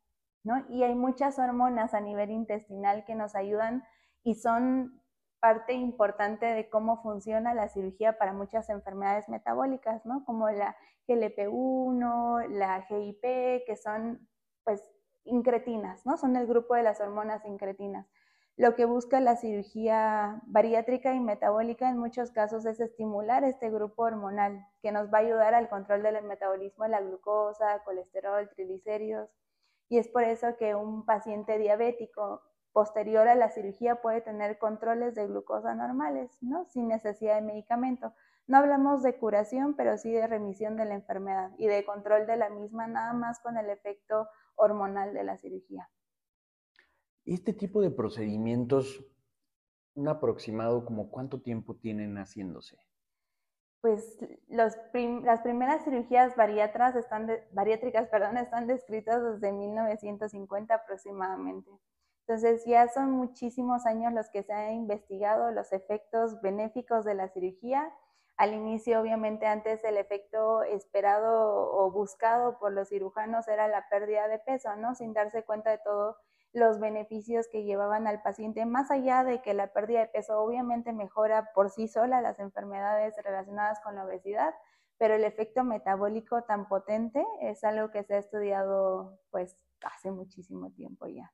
¿no? 0.44 0.65
Y 0.70 0.84
hay 0.84 0.96
muchas 0.96 1.39
hormonas 1.39 1.94
a 1.94 2.01
nivel 2.01 2.32
intestinal 2.32 3.06
que 3.06 3.15
nos 3.15 3.36
ayudan 3.36 3.84
y 4.24 4.36
son 4.36 5.00
parte 5.42 5.74
importante 5.74 6.46
de 6.46 6.70
cómo 6.70 7.02
funciona 7.02 7.54
la 7.54 7.68
cirugía 7.68 8.18
para 8.18 8.32
muchas 8.32 8.70
enfermedades 8.70 9.28
metabólicas, 9.28 10.06
¿no? 10.06 10.24
Como 10.24 10.50
la 10.50 10.78
GLP-1, 11.08 12.48
la 12.50 12.84
GIP, 12.84 13.22
que 13.66 13.76
son 13.76 14.30
pues 14.64 14.82
incretinas, 15.26 16.06
¿no? 16.06 16.16
Son 16.18 16.36
el 16.36 16.48
grupo 16.48 16.76
de 16.76 16.84
las 16.84 17.02
hormonas 17.02 17.44
incretinas. 17.46 18.08
Lo 18.56 18.76
que 18.76 18.86
busca 18.86 19.20
la 19.20 19.38
cirugía 19.38 20.42
bariátrica 20.46 21.16
y 21.16 21.20
metabólica 21.20 21.90
en 21.90 21.98
muchos 21.98 22.32
casos 22.32 22.66
es 22.66 22.80
estimular 22.80 23.44
este 23.44 23.72
grupo 23.72 24.04
hormonal 24.04 24.64
que 24.84 24.92
nos 24.92 25.12
va 25.12 25.18
a 25.18 25.22
ayudar 25.22 25.56
al 25.56 25.70
control 25.70 26.04
del 26.04 26.24
metabolismo 26.24 26.84
de 26.84 26.92
la 26.92 27.02
glucosa, 27.02 27.82
colesterol, 27.84 28.48
triglicéridos. 28.50 29.30
Y 29.90 29.98
es 29.98 30.08
por 30.08 30.24
eso 30.24 30.56
que 30.58 30.76
un 30.76 31.06
paciente 31.06 31.58
diabético 31.58 32.44
posterior 32.72 33.28
a 33.28 33.36
la 33.36 33.50
cirugía 33.50 34.01
puede 34.01 34.22
tener 34.22 34.58
controles 34.58 35.16
de 35.16 35.28
glucosa 35.28 35.75
normales, 35.75 36.38
¿no? 36.42 36.66
Sin 36.66 36.88
necesidad 36.88 37.36
de 37.36 37.42
medicamento. 37.42 38.13
No 38.48 38.58
hablamos 38.58 39.04
de 39.04 39.18
curación, 39.18 39.75
pero 39.75 39.98
sí 39.98 40.12
de 40.12 40.28
remisión 40.28 40.75
de 40.78 40.86
la 40.86 40.96
enfermedad 40.96 41.51
y 41.58 41.68
de 41.68 41.86
control 41.86 42.25
de 42.28 42.38
la 42.38 42.50
misma, 42.50 42.88
nada 42.88 43.13
más 43.13 43.40
con 43.40 43.58
el 43.58 43.70
efecto 43.70 44.28
hormonal 44.56 45.13
de 45.13 45.24
la 45.24 45.38
cirugía. 45.38 45.90
Este 47.25 47.54
tipo 47.54 47.82
de 47.82 47.92
procedimientos, 47.92 49.06
un 49.94 50.08
aproximado, 50.08 50.86
como 50.86 51.12
cuánto 51.12 51.42
tiempo 51.42 51.75
tienen 51.75 52.18
haciéndose? 52.18 52.78
Pues 53.82 54.18
las 54.48 54.78
primeras 55.42 55.84
cirugías 55.84 56.36
están 56.96 57.32
bariátricas 57.51 58.08
perdón, 58.10 58.38
están 58.38 58.68
descritas 58.68 59.24
desde 59.24 59.51
1950 59.51 60.74
aproximadamente. 60.74 61.72
Entonces 62.32 62.64
ya 62.66 62.88
son 62.88 63.12
muchísimos 63.12 63.86
años 63.86 64.14
los 64.14 64.30
que 64.30 64.42
se 64.42 64.54
han 64.54 64.72
investigado 64.72 65.52
los 65.52 65.74
efectos 65.74 66.40
benéficos 66.40 67.04
de 67.04 67.14
la 67.14 67.28
cirugía. 67.28 67.94
Al 68.38 68.54
inicio, 68.54 69.02
obviamente, 69.02 69.48
antes 69.48 69.84
el 69.84 69.98
efecto 69.98 70.64
esperado 70.64 71.70
o 71.74 71.92
buscado 71.92 72.58
por 72.58 72.72
los 72.72 72.88
cirujanos 72.88 73.50
era 73.50 73.68
la 73.68 73.90
pérdida 73.90 74.30
de 74.30 74.40
peso, 74.40 74.74
¿no? 74.78 74.96
Sin 74.96 75.12
darse 75.12 75.44
cuenta 75.44 75.72
de 75.72 75.80
todos 75.80 76.16
los 76.54 76.80
beneficios 76.80 77.50
que 77.52 77.66
llevaban 77.66 78.08
al 78.08 78.22
paciente, 78.22 78.66
más 78.66 78.92
allá 78.92 79.26
de 79.26 79.42
que 79.42 79.54
la 79.54 79.74
pérdida 79.74 80.00
de 80.00 80.08
peso 80.08 80.40
obviamente 80.42 80.94
mejora 80.94 81.52
por 81.54 81.70
sí 81.70 81.90
sola 81.90 82.22
las 82.22 82.40
enfermedades 82.40 83.14
relacionadas 83.26 83.82
con 83.82 83.96
la 83.96 84.06
obesidad, 84.06 84.56
pero 84.98 85.16
el 85.16 85.26
efecto 85.26 85.66
metabólico 85.66 86.44
tan 86.44 86.70
potente 86.70 87.26
es 87.42 87.62
algo 87.66 87.92
que 87.92 88.06
se 88.06 88.14
ha 88.14 88.20
estudiado 88.20 89.20
pues 89.32 89.58
hace 89.82 90.12
muchísimo 90.12 90.72
tiempo 90.72 91.08
ya. 91.08 91.30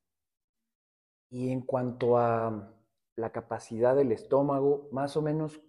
Y 1.29 1.51
en 1.51 1.62
cuanto 1.62 2.17
a 2.17 2.74
la 3.15 3.31
capacidad 3.31 3.96
del 3.96 4.12
estómago, 4.12 4.88
más 4.91 5.17
o 5.17 5.22
menos, 5.22 5.62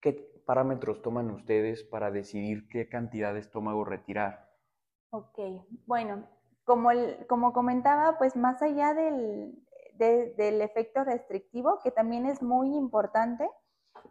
¿qué 0.00 0.12
parámetros 0.44 1.02
toman 1.02 1.30
ustedes 1.30 1.84
para 1.84 2.10
decidir 2.10 2.68
qué 2.68 2.88
cantidad 2.88 3.32
de 3.32 3.40
estómago 3.40 3.84
retirar? 3.84 4.50
Ok, 5.10 5.38
bueno, 5.86 6.28
como, 6.64 6.90
como 7.28 7.52
comentaba, 7.52 8.18
pues 8.18 8.36
más 8.36 8.60
allá 8.60 8.92
del, 8.94 9.54
del 9.96 10.60
efecto 10.60 11.04
restrictivo, 11.04 11.78
que 11.82 11.90
también 11.90 12.26
es 12.26 12.42
muy 12.42 12.76
importante, 12.76 13.48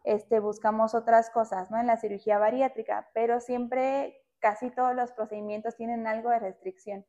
este, 0.04 0.40
buscamos 0.40 0.96
otras 0.96 1.30
cosas, 1.30 1.70
¿no? 1.72 1.80
En 1.80 1.88
la 1.88 1.98
cirugía 1.98 2.40
bariátrica, 2.40 3.10
pero 3.14 3.40
siempre 3.40 4.26
casi 4.40 4.70
todos 4.70 4.96
los 4.96 5.12
procedimientos 5.12 5.76
tienen 5.76 6.08
algo 6.08 6.30
de 6.30 6.40
restricción. 6.40 7.06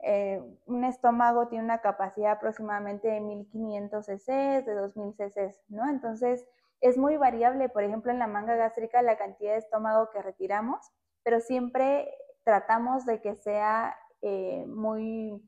Eh, 0.00 0.42
un 0.66 0.84
estómago 0.84 1.48
tiene 1.48 1.64
una 1.64 1.80
capacidad 1.80 2.32
aproximadamente 2.32 3.08
de 3.08 3.20
1500 3.20 4.04
cc, 4.04 4.62
de 4.62 4.74
2000 4.74 5.14
cc, 5.14 5.54
¿no? 5.68 5.88
Entonces, 5.88 6.46
es 6.80 6.98
muy 6.98 7.16
variable, 7.16 7.68
por 7.68 7.82
ejemplo, 7.82 8.12
en 8.12 8.18
la 8.18 8.26
manga 8.26 8.56
gástrica 8.56 9.00
la 9.02 9.16
cantidad 9.16 9.52
de 9.52 9.58
estómago 9.58 10.10
que 10.10 10.20
retiramos, 10.20 10.92
pero 11.22 11.40
siempre 11.40 12.12
tratamos 12.44 13.06
de 13.06 13.22
que 13.22 13.34
sea 13.36 13.96
eh, 14.20 14.66
muy, 14.66 15.42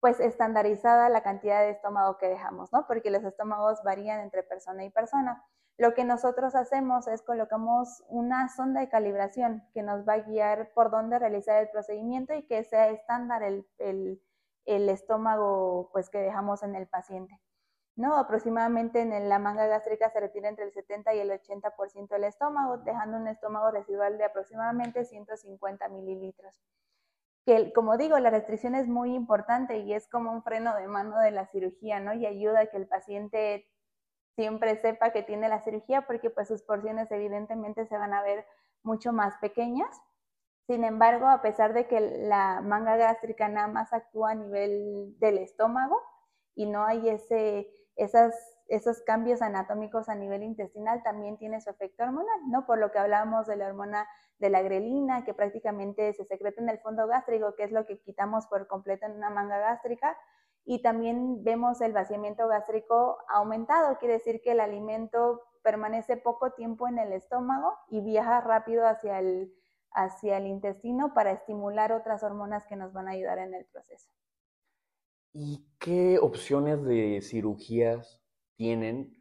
pues, 0.00 0.20
estandarizada 0.20 1.08
la 1.08 1.22
cantidad 1.22 1.60
de 1.62 1.70
estómago 1.70 2.18
que 2.18 2.28
dejamos, 2.28 2.72
¿no? 2.72 2.86
Porque 2.86 3.10
los 3.10 3.24
estómagos 3.24 3.82
varían 3.82 4.20
entre 4.20 4.44
persona 4.44 4.84
y 4.84 4.90
persona. 4.90 5.44
Lo 5.78 5.92
que 5.92 6.04
nosotros 6.04 6.54
hacemos 6.54 7.06
es 7.06 7.20
colocamos 7.20 8.02
una 8.08 8.48
sonda 8.48 8.80
de 8.80 8.88
calibración 8.88 9.62
que 9.74 9.82
nos 9.82 10.08
va 10.08 10.14
a 10.14 10.20
guiar 10.20 10.72
por 10.72 10.90
dónde 10.90 11.18
realizar 11.18 11.62
el 11.62 11.68
procedimiento 11.68 12.32
y 12.34 12.46
que 12.46 12.64
sea 12.64 12.88
estándar 12.88 13.42
el, 13.42 14.20
estómago 14.64 15.90
pues, 15.92 16.08
que 16.08 16.18
dejamos 16.18 16.62
en 16.62 16.76
el 16.76 16.86
paciente. 16.86 17.38
¿no? 17.94 18.16
Aproximadamente 18.16 19.00
en 19.00 19.28
la 19.28 19.38
manga 19.38 19.66
gástrica 19.66 20.10
se 20.10 20.20
retira 20.20 20.48
entre 20.48 20.64
el 20.64 20.72
70 20.72 21.14
y 21.14 21.18
el 21.18 21.30
80% 21.30 22.08
del 22.08 22.24
estómago, 22.24 22.78
dejando 22.78 23.18
un 23.18 23.26
estómago 23.28 23.70
residual 23.70 24.16
de 24.16 24.24
aproximadamente 24.24 25.04
150 25.04 25.88
mililitros. 25.88 26.58
Que, 27.44 27.72
como 27.72 27.96
digo, 27.96 28.18
la 28.18 28.30
restricción 28.30 28.74
es 28.74 28.88
muy 28.88 29.14
importante 29.14 29.78
y 29.78 29.92
es 29.92 30.08
como 30.08 30.32
un 30.32 30.42
freno 30.42 30.74
de 30.74 30.88
mano 30.88 31.18
de 31.20 31.30
la 31.30 31.46
cirugía, 31.46 32.00
¿no? 32.00 32.12
Y 32.12 32.26
ayuda 32.26 32.60
a 32.60 32.66
que 32.66 32.76
el 32.76 32.88
paciente 32.88 33.66
siempre 34.36 34.76
sepa 34.76 35.10
que 35.10 35.22
tiene 35.22 35.48
la 35.48 35.62
cirugía 35.62 36.02
porque 36.02 36.30
pues 36.30 36.46
sus 36.48 36.62
porciones 36.62 37.10
evidentemente 37.10 37.86
se 37.86 37.98
van 37.98 38.12
a 38.12 38.22
ver 38.22 38.46
mucho 38.82 39.12
más 39.12 39.36
pequeñas. 39.38 40.00
Sin 40.66 40.84
embargo, 40.84 41.26
a 41.26 41.42
pesar 41.42 41.72
de 41.72 41.86
que 41.86 42.00
la 42.00 42.60
manga 42.60 42.96
gástrica 42.96 43.48
nada 43.48 43.68
más 43.68 43.92
actúa 43.92 44.32
a 44.32 44.34
nivel 44.34 45.18
del 45.18 45.38
estómago 45.38 46.00
y 46.54 46.66
no 46.66 46.84
hay 46.84 47.08
ese, 47.08 47.68
esas, 47.96 48.34
esos 48.68 49.00
cambios 49.02 49.42
anatómicos 49.42 50.08
a 50.08 50.14
nivel 50.14 50.42
intestinal, 50.42 51.02
también 51.02 51.38
tiene 51.38 51.60
su 51.60 51.70
efecto 51.70 52.04
hormonal, 52.04 52.40
¿no? 52.48 52.66
Por 52.66 52.78
lo 52.78 52.90
que 52.90 52.98
hablábamos 52.98 53.46
de 53.46 53.56
la 53.56 53.68
hormona 53.68 54.08
de 54.38 54.50
la 54.50 54.60
grelina, 54.62 55.24
que 55.24 55.34
prácticamente 55.34 56.12
se 56.12 56.24
secreta 56.24 56.60
en 56.60 56.68
el 56.68 56.78
fondo 56.80 57.06
gástrico, 57.06 57.54
que 57.54 57.64
es 57.64 57.72
lo 57.72 57.86
que 57.86 58.00
quitamos 58.00 58.46
por 58.46 58.66
completo 58.66 59.06
en 59.06 59.12
una 59.12 59.30
manga 59.30 59.58
gástrica, 59.58 60.16
y 60.66 60.82
también 60.82 61.44
vemos 61.44 61.80
el 61.80 61.92
vaciamiento 61.92 62.48
gástrico 62.48 63.18
aumentado, 63.28 63.98
quiere 63.98 64.14
decir 64.14 64.42
que 64.42 64.50
el 64.50 64.60
alimento 64.60 65.40
permanece 65.62 66.16
poco 66.16 66.52
tiempo 66.52 66.88
en 66.88 66.98
el 66.98 67.12
estómago 67.12 67.72
y 67.88 68.00
viaja 68.00 68.40
rápido 68.40 68.84
hacia 68.84 69.20
el, 69.20 69.54
hacia 69.92 70.38
el 70.38 70.48
intestino 70.48 71.14
para 71.14 71.30
estimular 71.30 71.92
otras 71.92 72.24
hormonas 72.24 72.66
que 72.66 72.74
nos 72.74 72.92
van 72.92 73.06
a 73.06 73.12
ayudar 73.12 73.38
en 73.38 73.54
el 73.54 73.64
proceso. 73.66 74.10
¿Y 75.32 75.68
qué 75.78 76.18
opciones 76.18 76.82
de 76.84 77.20
cirugías 77.22 78.20
tienen 78.56 79.16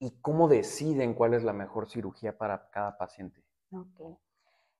y 0.00 0.20
cómo 0.20 0.48
deciden 0.48 1.14
cuál 1.14 1.34
es 1.34 1.44
la 1.44 1.52
mejor 1.52 1.88
cirugía 1.88 2.36
para 2.36 2.70
cada 2.70 2.98
paciente? 2.98 3.44
Ok. 3.70 4.18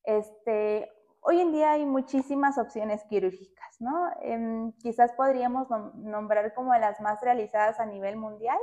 Este, 0.02 0.90
hoy 1.20 1.40
en 1.40 1.52
día 1.52 1.72
hay 1.72 1.86
muchísimas 1.86 2.58
opciones 2.58 3.04
quirúrgicas, 3.04 3.80
¿no? 3.80 4.10
Em, 4.22 4.72
quizás 4.78 5.12
podríamos 5.12 5.68
nombrar 5.94 6.54
como 6.54 6.74
las 6.74 7.00
más 7.00 7.20
realizadas 7.22 7.80
a 7.80 7.86
nivel 7.86 8.16
mundial, 8.16 8.58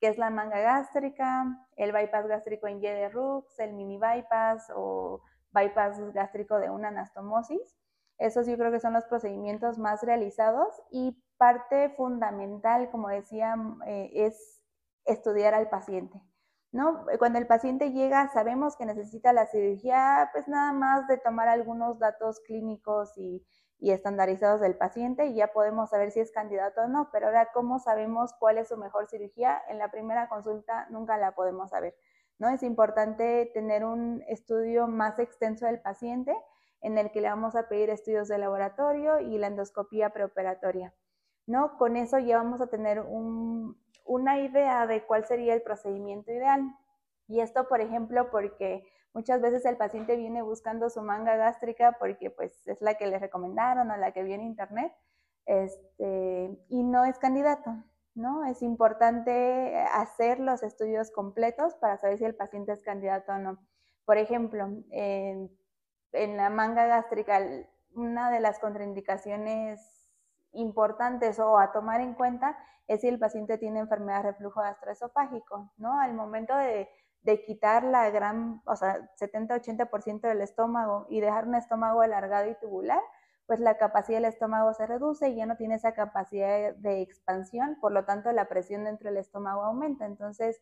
que 0.00 0.08
es 0.08 0.18
la 0.18 0.30
manga 0.30 0.58
gástrica, 0.60 1.66
el 1.76 1.92
bypass 1.92 2.26
gástrico 2.26 2.66
en 2.66 2.78
Y 2.78 2.82
de 2.82 3.08
Rux, 3.08 3.58
el 3.60 3.72
mini 3.74 3.98
bypass 3.98 4.72
o 4.74 5.22
bypass 5.52 6.12
gástrico 6.12 6.58
de 6.58 6.70
una 6.70 6.88
anastomosis. 6.88 7.76
Esos 8.18 8.46
yo 8.46 8.56
creo 8.56 8.72
que 8.72 8.80
son 8.80 8.94
los 8.94 9.04
procedimientos 9.04 9.78
más 9.78 10.02
realizados 10.02 10.82
y 10.90 11.22
parte 11.38 11.90
fundamental, 11.90 12.90
como 12.90 13.08
decía, 13.08 13.54
eh, 13.86 14.10
es 14.14 14.62
estudiar 15.04 15.54
al 15.54 15.68
paciente. 15.68 16.20
¿No? 16.72 17.04
Cuando 17.18 17.38
el 17.38 17.46
paciente 17.46 17.92
llega, 17.92 18.28
sabemos 18.32 18.76
que 18.76 18.86
necesita 18.86 19.32
la 19.34 19.46
cirugía, 19.46 20.30
pues 20.32 20.48
nada 20.48 20.72
más 20.72 21.06
de 21.06 21.18
tomar 21.18 21.48
algunos 21.48 21.98
datos 21.98 22.40
clínicos 22.40 23.16
y, 23.16 23.46
estandarizados 23.80 24.60
del 24.60 24.76
paciente 24.76 25.26
y 25.26 25.34
ya 25.34 25.48
podemos 25.48 25.90
saber 25.90 26.12
si 26.12 26.20
es 26.20 26.30
candidato 26.30 26.82
o 26.82 26.86
no, 26.86 27.08
pero 27.10 27.26
ahora 27.26 27.48
cómo 27.52 27.80
sabemos 27.80 28.32
cuál 28.38 28.58
es 28.58 28.68
su 28.68 28.76
mejor 28.76 29.08
cirugía, 29.08 29.60
en 29.68 29.78
la 29.78 29.90
primera 29.90 30.28
consulta 30.28 30.86
nunca 30.90 31.18
la 31.18 31.34
podemos 31.34 31.70
saber, 31.70 31.96
¿no? 32.38 32.48
Es 32.48 32.62
importante 32.62 33.50
tener 33.52 33.84
un 33.84 34.22
estudio 34.28 34.86
más 34.86 35.18
extenso 35.18 35.66
del 35.66 35.80
paciente 35.80 36.32
en 36.80 36.96
el 36.96 37.10
que 37.10 37.20
le 37.22 37.28
vamos 37.28 37.56
a 37.56 37.68
pedir 37.68 37.90
estudios 37.90 38.28
de 38.28 38.38
laboratorio 38.38 39.18
y 39.18 39.36
la 39.36 39.48
endoscopía 39.48 40.10
preoperatoria, 40.10 40.94
¿no? 41.46 41.76
Con 41.76 41.96
eso 41.96 42.20
ya 42.20 42.36
vamos 42.36 42.60
a 42.60 42.68
tener 42.68 43.00
un, 43.00 43.81
una 44.04 44.40
idea 44.40 44.86
de 44.86 45.04
cuál 45.04 45.24
sería 45.24 45.54
el 45.54 45.62
procedimiento 45.62 46.32
ideal. 46.32 46.76
Y 47.28 47.40
esto, 47.40 47.68
por 47.68 47.80
ejemplo, 47.80 48.30
porque 48.30 48.84
muchas 49.14 49.40
veces 49.40 49.64
el 49.64 49.76
paciente 49.76 50.16
viene 50.16 50.42
buscando 50.42 50.90
su 50.90 51.02
manga 51.02 51.36
gástrica 51.36 51.96
porque 51.98 52.30
pues 52.30 52.66
es 52.66 52.80
la 52.80 52.94
que 52.94 53.06
le 53.06 53.18
recomendaron 53.18 53.90
o 53.90 53.96
la 53.96 54.12
que 54.12 54.22
vio 54.22 54.34
en 54.34 54.42
internet 54.42 54.92
este, 55.46 56.58
y 56.68 56.82
no 56.82 57.04
es 57.04 57.18
candidato, 57.18 57.70
¿no? 58.14 58.44
Es 58.44 58.62
importante 58.62 59.76
hacer 59.92 60.40
los 60.40 60.62
estudios 60.62 61.10
completos 61.10 61.74
para 61.76 61.96
saber 61.98 62.18
si 62.18 62.24
el 62.24 62.34
paciente 62.34 62.72
es 62.72 62.82
candidato 62.82 63.32
o 63.32 63.38
no. 63.38 63.58
Por 64.04 64.18
ejemplo, 64.18 64.68
en, 64.90 65.50
en 66.12 66.36
la 66.36 66.50
manga 66.50 66.86
gástrica, 66.86 67.40
una 67.94 68.30
de 68.30 68.40
las 68.40 68.58
contraindicaciones 68.58 70.10
importantes 70.52 71.38
o 71.38 71.58
a 71.58 71.72
tomar 71.72 72.00
en 72.00 72.14
cuenta 72.14 72.58
es 72.92 73.00
si 73.00 73.08
el 73.08 73.18
paciente 73.18 73.58
tiene 73.58 73.80
enfermedad 73.80 74.22
de 74.22 74.32
reflujo 74.32 74.60
gastroesofágico, 74.60 75.70
¿no? 75.76 76.00
Al 76.00 76.14
momento 76.14 76.54
de, 76.56 76.88
quitar 77.46 77.84
la 77.84 78.10
gran, 78.10 78.62
o 78.66 78.74
sea, 78.76 79.10
70-80% 79.20 80.20
del 80.22 80.40
estómago 80.40 81.06
y 81.08 81.20
dejar 81.20 81.46
un 81.46 81.54
estómago 81.54 82.00
alargado 82.00 82.50
y 82.50 82.54
tubular, 82.56 83.00
pues 83.46 83.60
la 83.60 83.76
capacidad 83.76 84.18
del 84.18 84.26
estómago 84.26 84.72
se 84.74 84.86
reduce 84.86 85.28
y 85.28 85.36
ya 85.36 85.46
no 85.46 85.56
tiene 85.56 85.76
esa 85.76 85.94
capacidad 85.94 86.74
de 86.74 87.00
expansión, 87.02 87.78
por 87.80 87.92
lo 87.92 88.04
tanto 88.04 88.32
la 88.32 88.48
presión 88.48 88.84
dentro 88.84 89.08
del 89.08 89.18
estómago 89.18 89.62
aumenta. 89.62 90.06
Entonces, 90.06 90.60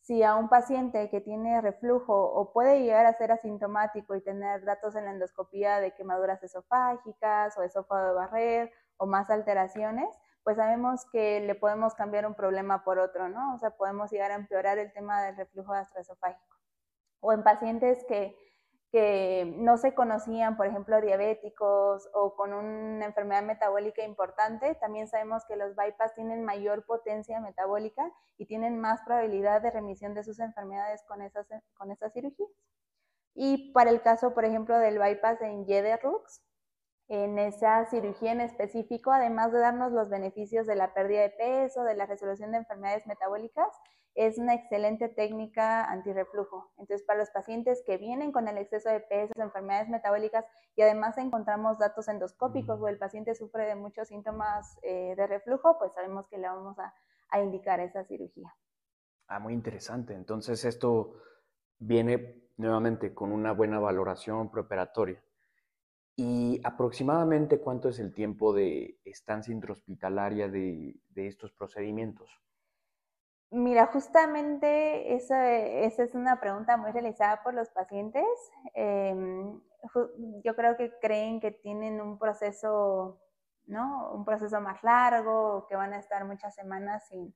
si 0.00 0.22
a 0.22 0.34
un 0.36 0.48
paciente 0.48 1.10
que 1.10 1.20
tiene 1.20 1.60
reflujo 1.60 2.14
o 2.14 2.52
puede 2.52 2.82
llegar 2.82 3.06
a 3.06 3.12
ser 3.12 3.32
asintomático 3.32 4.14
y 4.14 4.22
tener 4.22 4.64
datos 4.64 4.96
en 4.96 5.04
la 5.04 5.12
endoscopía 5.12 5.80
de 5.80 5.94
quemaduras 5.94 6.42
esofágicas 6.42 7.56
o 7.58 7.62
esófago 7.62 8.08
de 8.08 8.14
barrer 8.14 8.72
o 8.96 9.06
más 9.06 9.30
alteraciones, 9.30 10.08
pues 10.42 10.56
sabemos 10.56 11.04
que 11.12 11.40
le 11.40 11.54
podemos 11.54 11.94
cambiar 11.94 12.26
un 12.26 12.34
problema 12.34 12.84
por 12.84 12.98
otro, 12.98 13.28
¿no? 13.28 13.54
O 13.54 13.58
sea, 13.58 13.70
podemos 13.70 14.10
llegar 14.10 14.30
a 14.32 14.36
empeorar 14.36 14.78
el 14.78 14.92
tema 14.92 15.22
del 15.22 15.36
reflujo 15.36 15.72
gastroesofágico. 15.72 16.56
O 17.20 17.32
en 17.32 17.42
pacientes 17.42 18.04
que, 18.08 18.36
que 18.90 19.52
no 19.58 19.76
se 19.76 19.94
conocían, 19.94 20.56
por 20.56 20.66
ejemplo, 20.66 21.00
diabéticos 21.00 22.08
o 22.14 22.34
con 22.34 22.54
una 22.54 23.04
enfermedad 23.04 23.42
metabólica 23.42 24.02
importante, 24.02 24.74
también 24.76 25.08
sabemos 25.08 25.44
que 25.46 25.56
los 25.56 25.76
bypass 25.76 26.14
tienen 26.14 26.44
mayor 26.44 26.84
potencia 26.86 27.40
metabólica 27.40 28.10
y 28.38 28.46
tienen 28.46 28.80
más 28.80 29.02
probabilidad 29.02 29.60
de 29.60 29.70
remisión 29.70 30.14
de 30.14 30.24
sus 30.24 30.40
enfermedades 30.40 31.02
con 31.06 31.20
esas, 31.22 31.46
con 31.74 31.90
esas 31.90 32.12
cirugías. 32.12 32.50
Y 33.34 33.72
para 33.72 33.90
el 33.90 34.02
caso, 34.02 34.34
por 34.34 34.44
ejemplo, 34.44 34.78
del 34.78 34.98
bypass 34.98 35.40
en 35.42 35.66
Yederrux, 35.66 36.42
en 37.10 37.40
esa 37.40 37.84
cirugía 37.86 38.30
en 38.30 38.40
específico, 38.40 39.10
además 39.10 39.50
de 39.50 39.58
darnos 39.58 39.90
los 39.90 40.08
beneficios 40.08 40.64
de 40.68 40.76
la 40.76 40.94
pérdida 40.94 41.22
de 41.22 41.30
peso, 41.30 41.82
de 41.82 41.96
la 41.96 42.06
resolución 42.06 42.52
de 42.52 42.58
enfermedades 42.58 43.04
metabólicas, 43.08 43.66
es 44.14 44.38
una 44.38 44.54
excelente 44.54 45.08
técnica 45.08 45.90
antirreflujo. 45.90 46.70
Entonces, 46.78 47.04
para 47.04 47.18
los 47.18 47.30
pacientes 47.30 47.82
que 47.84 47.98
vienen 47.98 48.30
con 48.30 48.46
el 48.46 48.58
exceso 48.58 48.90
de 48.90 49.00
peso, 49.00 49.32
enfermedades 49.36 49.88
metabólicas 49.88 50.44
y 50.76 50.82
además 50.82 51.18
encontramos 51.18 51.78
datos 51.78 52.06
endoscópicos 52.06 52.80
o 52.80 52.86
el 52.86 52.98
paciente 52.98 53.34
sufre 53.34 53.66
de 53.66 53.74
muchos 53.74 54.06
síntomas 54.06 54.78
eh, 54.82 55.14
de 55.16 55.26
reflujo, 55.26 55.78
pues 55.80 55.92
sabemos 55.94 56.28
que 56.28 56.38
le 56.38 56.46
vamos 56.46 56.78
a, 56.78 56.94
a 57.30 57.40
indicar 57.40 57.80
esa 57.80 58.04
cirugía. 58.04 58.54
Ah, 59.26 59.40
muy 59.40 59.52
interesante. 59.52 60.14
Entonces, 60.14 60.64
esto 60.64 61.14
viene 61.80 62.50
nuevamente 62.56 63.12
con 63.14 63.32
una 63.32 63.50
buena 63.50 63.80
valoración 63.80 64.48
preoperatoria. 64.48 65.20
¿Y 66.16 66.60
aproximadamente 66.64 67.60
cuánto 67.60 67.88
es 67.88 67.98
el 67.98 68.12
tiempo 68.12 68.52
de 68.52 68.98
estancia 69.04 69.52
intrahospitalaria 69.52 70.48
de, 70.48 71.00
estos 71.14 71.52
procedimientos? 71.52 72.30
Mira, 73.50 73.86
justamente 73.86 75.14
esa, 75.14 75.56
esa, 75.56 76.02
es 76.04 76.14
una 76.14 76.38
pregunta 76.38 76.76
muy 76.76 76.92
realizada 76.92 77.42
por 77.42 77.54
los 77.54 77.70
pacientes. 77.70 78.24
Em, 78.74 79.60
yo 80.44 80.54
creo 80.54 80.76
que 80.76 80.92
creen 81.00 81.40
que 81.40 81.50
tienen 81.50 82.00
un 82.00 82.18
proceso, 82.18 83.20
¿no? 83.66 84.12
Un 84.12 84.24
proceso 84.24 84.60
más 84.60 84.82
largo, 84.84 85.66
que 85.68 85.76
van 85.76 85.94
a 85.94 85.98
estar 85.98 86.24
muchas 86.24 86.54
semanas 86.54 87.08
sin, 87.08 87.34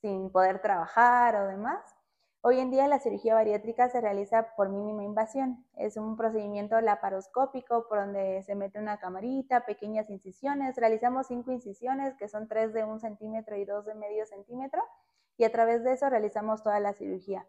sin 0.00 0.30
poder 0.30 0.60
trabajar 0.60 1.36
o 1.36 1.46
demás. 1.46 1.97
Hoy 2.40 2.60
en 2.60 2.70
día 2.70 2.86
la 2.86 3.00
cirugía 3.00 3.34
bariátrica 3.34 3.88
se 3.88 4.00
realiza 4.00 4.54
por 4.54 4.68
mínima 4.68 5.02
invasión. 5.02 5.66
Es 5.76 5.96
un 5.96 6.16
procedimiento 6.16 6.80
laparoscópico 6.80 7.88
por 7.88 7.98
donde 7.98 8.42
se 8.44 8.54
mete 8.54 8.78
una 8.78 8.98
camarita, 8.98 9.66
pequeñas 9.66 10.08
incisiones. 10.08 10.76
Realizamos 10.76 11.26
cinco 11.26 11.50
incisiones, 11.50 12.14
que 12.14 12.28
son 12.28 12.46
tres 12.46 12.72
de 12.72 12.84
un 12.84 13.00
centímetro 13.00 13.56
y 13.56 13.64
dos 13.64 13.84
de 13.86 13.96
medio 13.96 14.24
centímetro, 14.24 14.80
y 15.36 15.44
a 15.44 15.50
través 15.50 15.82
de 15.82 15.92
eso 15.92 16.08
realizamos 16.08 16.62
toda 16.62 16.78
la 16.78 16.92
cirugía. 16.92 17.44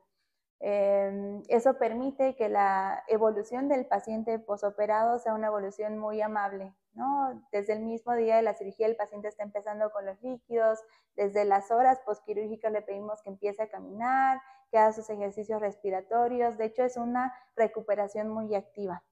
Em, 0.59 1.43
eso 1.49 1.77
permite 1.77 2.35
que 2.35 2.49
la 2.49 3.03
evolución 3.07 3.69
del 3.69 3.85
paciente 3.85 4.39
posoperado 4.39 5.19
sea 5.19 5.35
una 5.35 5.47
evolución 5.47 5.99
muy 5.99 6.19
amable, 6.21 6.73
¿no? 6.93 7.41
Desde 7.51 7.73
el 7.73 7.81
mismo 7.81 8.15
día 8.15 8.37
de 8.37 8.41
la 8.41 8.53
cirugía 8.53 8.87
el 8.87 8.95
paciente 8.95 9.27
está 9.27 9.43
empezando 9.43 9.91
con 9.91 10.05
los 10.05 10.21
líquidos, 10.21 10.79
desde 11.15 11.45
las 11.45 11.71
horas 11.71 11.99
posquirúrgicas 12.05 12.71
le 12.71 12.81
pedimos 12.81 13.21
que 13.21 13.29
empiece 13.29 13.63
a 13.63 13.69
caminar, 13.69 14.41
que 14.71 14.77
haga 14.77 14.93
sus 14.93 15.09
ejercicios 15.09 15.61
respiratorios, 15.61 16.57
de 16.57 16.65
hecho 16.65 16.83
es 16.83 16.97
una 16.97 17.33
recuperación 17.55 18.29
muy 18.29 18.53
activa. 18.55 19.03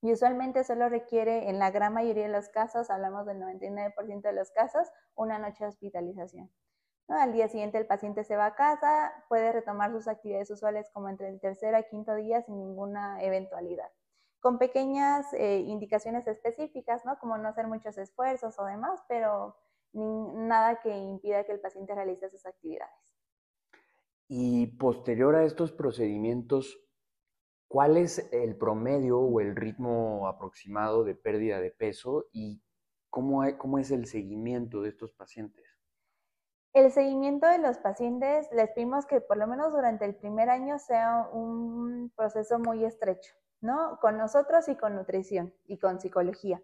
Y 0.00 0.12
usualmente 0.12 0.64
solo 0.64 0.88
requiere, 0.88 1.48
en 1.48 1.58
la 1.60 1.70
gran 1.70 1.94
mayoría 1.94 2.24
de 2.24 2.32
los 2.32 2.48
casos, 2.48 2.90
hablamos 2.90 3.24
del 3.24 3.40
99% 3.40 4.22
de 4.22 4.32
los 4.32 4.50
casos, 4.50 4.88
una 5.14 5.38
noche 5.38 5.62
de 5.62 5.68
hospitalización. 5.68 6.50
Al 7.08 7.32
día 7.32 7.48
siguiente 7.48 7.78
el 7.78 7.86
paciente 7.86 8.24
se 8.24 8.36
va 8.36 8.46
a 8.46 8.54
casa, 8.54 9.12
puede 9.28 9.52
retomar 9.52 9.92
sus 9.92 10.08
actividades 10.08 10.50
usuales 10.50 10.90
como 10.92 11.08
entre 11.08 11.28
el 11.28 11.40
tercer 11.40 11.74
a 11.74 11.82
quinto 11.82 12.14
día 12.14 12.42
sin 12.42 12.58
ninguna 12.58 13.22
eventualidad, 13.22 13.90
con 14.42 14.58
pequeñas 14.58 15.32
eh, 15.34 15.60
indicaciones 15.60 16.26
específicas, 16.26 17.04
¿no? 17.04 17.16
como 17.20 17.38
no 17.38 17.48
hacer 17.48 17.68
muchos 17.68 17.96
esfuerzos 17.96 18.58
o 18.58 18.64
demás, 18.64 19.00
pero 19.08 19.56
nada 19.92 20.80
que 20.80 20.90
impida 20.90 21.44
que 21.44 21.52
el 21.52 21.60
paciente 21.60 21.94
realice 21.94 22.28
sus 22.28 22.44
actividades. 22.44 23.14
Y 24.26 24.66
posterior 24.78 25.36
a 25.36 25.44
estos 25.44 25.70
procedimientos, 25.70 26.76
¿cuál 27.68 27.96
es 27.96 28.28
el 28.32 28.56
promedio 28.56 29.20
o 29.20 29.40
el 29.40 29.54
ritmo 29.54 30.26
aproximado 30.26 31.04
de 31.04 31.14
pérdida 31.14 31.60
de 31.60 31.70
peso 31.70 32.26
y 32.32 32.60
cómo, 33.10 33.42
cómo 33.58 33.78
es 33.78 33.92
el 33.92 34.06
seguimiento 34.06 34.82
de 34.82 34.88
estos 34.88 35.12
pacientes? 35.12 35.64
El 36.72 36.90
seguimiento 36.90 37.46
de 37.46 37.58
los 37.58 37.78
pacientes, 37.78 38.48
les 38.50 38.70
pedimos 38.70 39.06
que 39.06 39.20
por 39.20 39.36
lo 39.36 39.46
menos 39.46 39.72
durante 39.72 40.04
el 40.04 40.16
primer 40.16 40.50
año 40.50 40.80
sea 40.80 41.28
un 41.32 42.10
proceso 42.16 42.58
muy 42.58 42.84
estrecho, 42.84 43.34
¿no? 43.62 43.98
Con 44.00 44.18
nosotros 44.18 44.68
y 44.68 44.76
con 44.76 44.94
nutrición 44.94 45.54
y 45.64 45.78
con 45.78 46.00
psicología. 46.00 46.62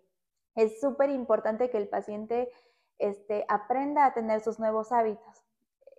Es 0.54 0.80
súper 0.80 1.10
importante 1.10 1.70
que 1.70 1.78
el 1.78 1.88
paciente 1.88 2.50
este, 2.98 3.46
aprenda 3.48 4.04
a 4.04 4.12
tener 4.12 4.40
sus 4.40 4.58
nuevos 4.58 4.92
hábitos. 4.92 5.46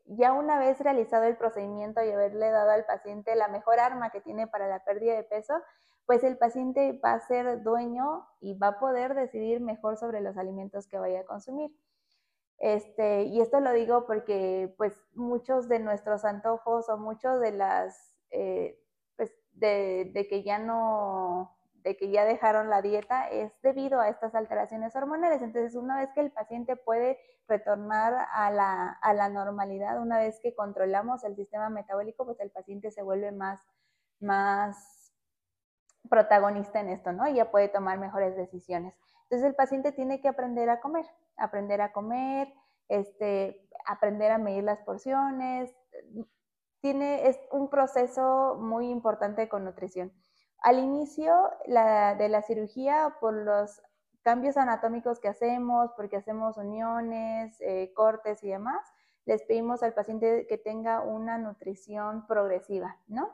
Ya 0.05 0.33
una 0.33 0.59
vez 0.59 0.79
realizado 0.79 1.23
el 1.23 1.37
procedimiento 1.37 2.03
y 2.03 2.11
haberle 2.11 2.51
dado 2.51 2.71
al 2.71 2.85
paciente 2.85 3.35
la 3.35 3.47
mejor 3.47 3.79
arma 3.79 4.11
que 4.11 4.21
tiene 4.21 4.47
para 4.47 4.67
la 4.67 4.83
pérdida 4.83 5.15
de 5.15 5.23
peso, 5.23 5.53
pues 6.05 6.23
el 6.23 6.37
paciente 6.37 6.99
va 7.03 7.13
a 7.13 7.19
ser 7.19 7.61
dueño 7.63 8.27
y 8.39 8.57
va 8.57 8.69
a 8.69 8.79
poder 8.79 9.13
decidir 9.13 9.61
mejor 9.61 9.97
sobre 9.97 10.21
los 10.21 10.37
alimentos 10.37 10.87
que 10.87 10.97
vaya 10.97 11.21
a 11.21 11.25
consumir. 11.25 11.71
Este, 12.57 13.23
y 13.23 13.39
esto 13.39 13.61
lo 13.61 13.71
digo 13.71 14.05
porque 14.05 14.73
pues 14.77 14.93
muchos 15.13 15.69
de 15.69 15.79
nuestros 15.79 16.25
antojos 16.25 16.89
o 16.89 16.97
muchos 16.97 17.39
de 17.39 17.51
las, 17.51 18.17
eh, 18.31 18.77
pues 19.59 20.13
de, 20.13 20.27
que 20.29 20.43
ya 20.43 20.59
no, 20.59 21.55
de 21.83 21.97
que 21.97 22.09
ya 22.09 22.25
dejaron 22.25 22.69
la 22.69 22.81
dieta 22.81 23.29
es 23.29 23.51
debido 23.61 23.99
a 23.99 24.09
estas 24.09 24.35
alteraciones 24.35 24.95
hormonales. 24.95 25.41
Entonces, 25.41 25.75
una 25.75 25.97
vez 25.97 26.09
que 26.13 26.21
el 26.21 26.31
paciente 26.31 26.75
puede 26.75 27.19
retornar 27.47 28.27
a 28.31 28.51
la, 28.51 28.91
a 29.01 29.13
la 29.13 29.29
normalidad, 29.29 30.01
una 30.01 30.19
vez 30.19 30.39
que 30.41 30.53
controlamos 30.53 31.23
el 31.23 31.35
sistema 31.35 31.69
metabólico, 31.69 32.25
pues 32.25 32.39
el 32.39 32.51
paciente 32.51 32.91
se 32.91 33.01
vuelve 33.01 33.31
más, 33.31 33.59
más 34.19 35.13
protagonista 36.09 36.79
en 36.79 36.89
esto, 36.89 37.11
¿no? 37.11 37.27
Y 37.27 37.35
ya 37.35 37.51
puede 37.51 37.69
tomar 37.69 37.99
mejores 37.99 38.35
decisiones. 38.35 38.93
Entonces 39.23 39.47
el 39.47 39.55
paciente 39.55 39.91
tiene 39.91 40.21
que 40.21 40.27
aprender 40.27 40.69
a 40.69 40.79
comer, 40.79 41.05
aprender 41.37 41.81
a 41.81 41.91
comer, 41.91 42.51
este, 42.87 43.67
aprender 43.85 44.31
a 44.31 44.37
medir 44.39 44.63
las 44.63 44.79
porciones, 44.81 45.75
tiene, 46.81 47.27
es 47.27 47.39
un 47.51 47.69
proceso 47.69 48.55
muy 48.59 48.89
importante 48.89 49.49
con 49.49 49.65
nutrición. 49.65 50.11
Al 50.61 50.79
inicio 50.79 51.33
de 51.65 52.29
la 52.29 52.41
cirugía, 52.41 53.15
por 53.19 53.33
los 53.33 53.81
cambios 54.21 54.57
anatómicos 54.57 55.19
que 55.19 55.27
hacemos, 55.27 55.91
porque 55.95 56.17
hacemos 56.17 56.57
uniones, 56.57 57.59
eh, 57.61 57.93
cortes 57.95 58.43
y 58.43 58.49
demás, 58.49 58.85
les 59.25 59.43
pedimos 59.43 59.83
al 59.83 59.93
paciente 59.93 60.45
que 60.47 60.57
tenga 60.57 61.01
una 61.01 61.37
nutrición 61.37 62.25
progresiva, 62.27 62.97
¿no? 63.07 63.31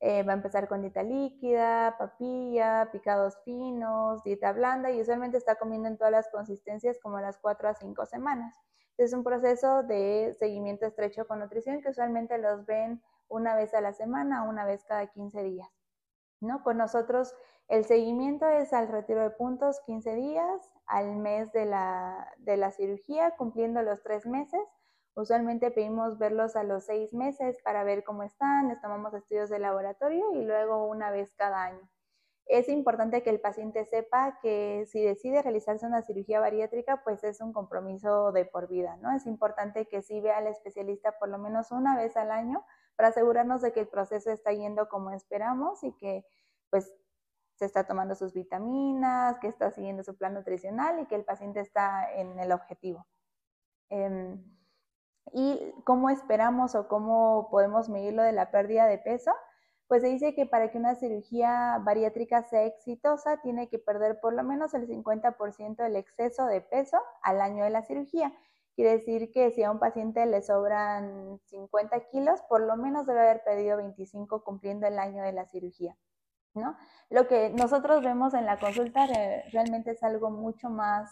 Eh, 0.00 0.22
va 0.22 0.32
a 0.32 0.36
empezar 0.36 0.68
con 0.68 0.82
dieta 0.82 1.02
líquida, 1.02 1.96
papilla, 1.98 2.90
picados 2.92 3.38
finos, 3.44 4.22
dieta 4.22 4.52
blanda 4.52 4.90
y 4.90 5.00
usualmente 5.00 5.38
está 5.38 5.54
comiendo 5.54 5.88
en 5.88 5.96
todas 5.96 6.12
las 6.12 6.28
consistencias 6.28 6.98
como 7.00 7.20
las 7.20 7.38
4 7.38 7.68
a 7.68 7.74
5 7.74 8.04
semanas. 8.04 8.54
Es 8.96 9.12
un 9.12 9.24
proceso 9.24 9.82
de 9.82 10.34
seguimiento 10.38 10.86
estrecho 10.86 11.26
con 11.26 11.40
nutrición 11.40 11.82
que 11.82 11.90
usualmente 11.90 12.38
los 12.38 12.64
ven 12.64 13.02
una 13.28 13.56
vez 13.56 13.74
a 13.74 13.80
la 13.80 13.92
semana, 13.92 14.44
una 14.44 14.64
vez 14.64 14.84
cada 14.84 15.06
15 15.08 15.42
días. 15.42 15.68
¿no? 16.40 16.62
Con 16.62 16.78
nosotros 16.78 17.34
el 17.68 17.84
seguimiento 17.84 18.46
es 18.46 18.72
al 18.72 18.88
retiro 18.88 19.22
de 19.22 19.30
puntos 19.30 19.80
15 19.86 20.14
días, 20.14 20.72
al 20.86 21.16
mes 21.16 21.50
de 21.52 21.64
la, 21.64 22.32
de 22.38 22.56
la 22.56 22.70
cirugía, 22.70 23.32
cumpliendo 23.36 23.82
los 23.82 24.02
tres 24.02 24.26
meses. 24.26 24.60
Usualmente 25.14 25.70
pedimos 25.70 26.18
verlos 26.18 26.56
a 26.56 26.64
los 26.64 26.84
seis 26.84 27.14
meses 27.14 27.56
para 27.64 27.84
ver 27.84 28.04
cómo 28.04 28.22
están, 28.22 28.68
les 28.68 28.80
tomamos 28.80 29.14
estudios 29.14 29.48
de 29.48 29.60
laboratorio 29.60 30.32
y 30.34 30.44
luego 30.44 30.86
una 30.86 31.10
vez 31.10 31.32
cada 31.36 31.64
año. 31.64 31.88
Es 32.46 32.68
importante 32.68 33.22
que 33.22 33.30
el 33.30 33.40
paciente 33.40 33.84
sepa 33.86 34.38
que 34.42 34.84
si 34.86 35.02
decide 35.02 35.42
realizarse 35.42 35.86
una 35.86 36.02
cirugía 36.02 36.40
bariátrica, 36.40 37.02
pues 37.02 37.24
es 37.24 37.40
un 37.40 37.52
compromiso 37.52 38.32
de 38.32 38.44
por 38.44 38.68
vida, 38.68 38.96
¿no? 38.98 39.14
Es 39.16 39.26
importante 39.26 39.86
que 39.86 40.02
sí 40.02 40.20
vea 40.20 40.38
al 40.38 40.46
especialista 40.46 41.18
por 41.18 41.30
lo 41.30 41.38
menos 41.38 41.72
una 41.72 41.96
vez 41.96 42.16
al 42.16 42.30
año 42.30 42.64
para 42.96 43.08
asegurarnos 43.08 43.62
de 43.62 43.72
que 43.72 43.80
el 43.80 43.88
proceso 43.88 44.30
está 44.30 44.52
yendo 44.52 44.88
como 44.88 45.10
esperamos 45.10 45.82
y 45.84 45.92
que 45.96 46.26
pues 46.70 46.92
se 47.56 47.64
está 47.64 47.86
tomando 47.86 48.14
sus 48.14 48.34
vitaminas, 48.34 49.38
que 49.38 49.48
está 49.48 49.70
siguiendo 49.70 50.02
su 50.02 50.16
plan 50.16 50.34
nutricional 50.34 51.00
y 51.00 51.06
que 51.06 51.14
el 51.14 51.24
paciente 51.24 51.60
está 51.60 52.12
en 52.14 52.38
el 52.38 52.52
objetivo. 52.52 53.06
Em, 53.90 54.42
¿Y 55.32 55.72
cómo 55.84 56.10
esperamos 56.10 56.74
o 56.74 56.88
cómo 56.88 57.48
podemos 57.50 57.88
medir 57.88 58.12
lo 58.14 58.22
de 58.22 58.32
la 58.32 58.50
pérdida 58.50 58.86
de 58.86 58.98
peso? 58.98 59.32
Pues 59.88 60.02
se 60.02 60.08
dice 60.08 60.34
que 60.34 60.46
para 60.46 60.70
que 60.70 60.78
una 60.78 60.94
cirugía 60.94 61.78
bariátrica 61.80 62.42
sea 62.42 62.64
exitosa 62.64 63.40
tiene 63.42 63.68
que 63.68 63.78
perder 63.78 64.20
por 64.20 64.32
lo 64.32 64.42
menos 64.42 64.74
el 64.74 64.88
50% 64.88 65.76
del 65.76 65.96
exceso 65.96 66.46
de 66.46 66.60
peso 66.60 66.98
al 67.22 67.40
año 67.40 67.64
de 67.64 67.70
la 67.70 67.82
cirugía. 67.82 68.32
Quiere 68.74 68.92
decir 68.92 69.30
que 69.30 69.52
si 69.52 69.62
a 69.62 69.70
un 69.70 69.78
paciente 69.78 70.26
le 70.26 70.42
sobran 70.42 71.38
50 71.44 72.08
kilos, 72.08 72.40
por 72.48 72.60
lo 72.60 72.76
menos 72.76 73.06
debe 73.06 73.20
haber 73.20 73.44
perdido 73.44 73.76
25 73.76 74.42
cumpliendo 74.42 74.86
el 74.86 74.98
año 74.98 75.22
de 75.22 75.32
la 75.32 75.46
cirugía. 75.46 75.96
¿no? 76.54 76.76
Lo 77.10 77.28
que 77.28 77.50
nosotros 77.50 78.02
vemos 78.02 78.34
en 78.34 78.46
la 78.46 78.58
consulta 78.58 79.06
realmente 79.52 79.92
es 79.92 80.02
algo 80.02 80.30
mucho 80.30 80.70
más, 80.70 81.10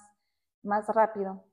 más 0.63 0.89
rápido. 0.89 1.45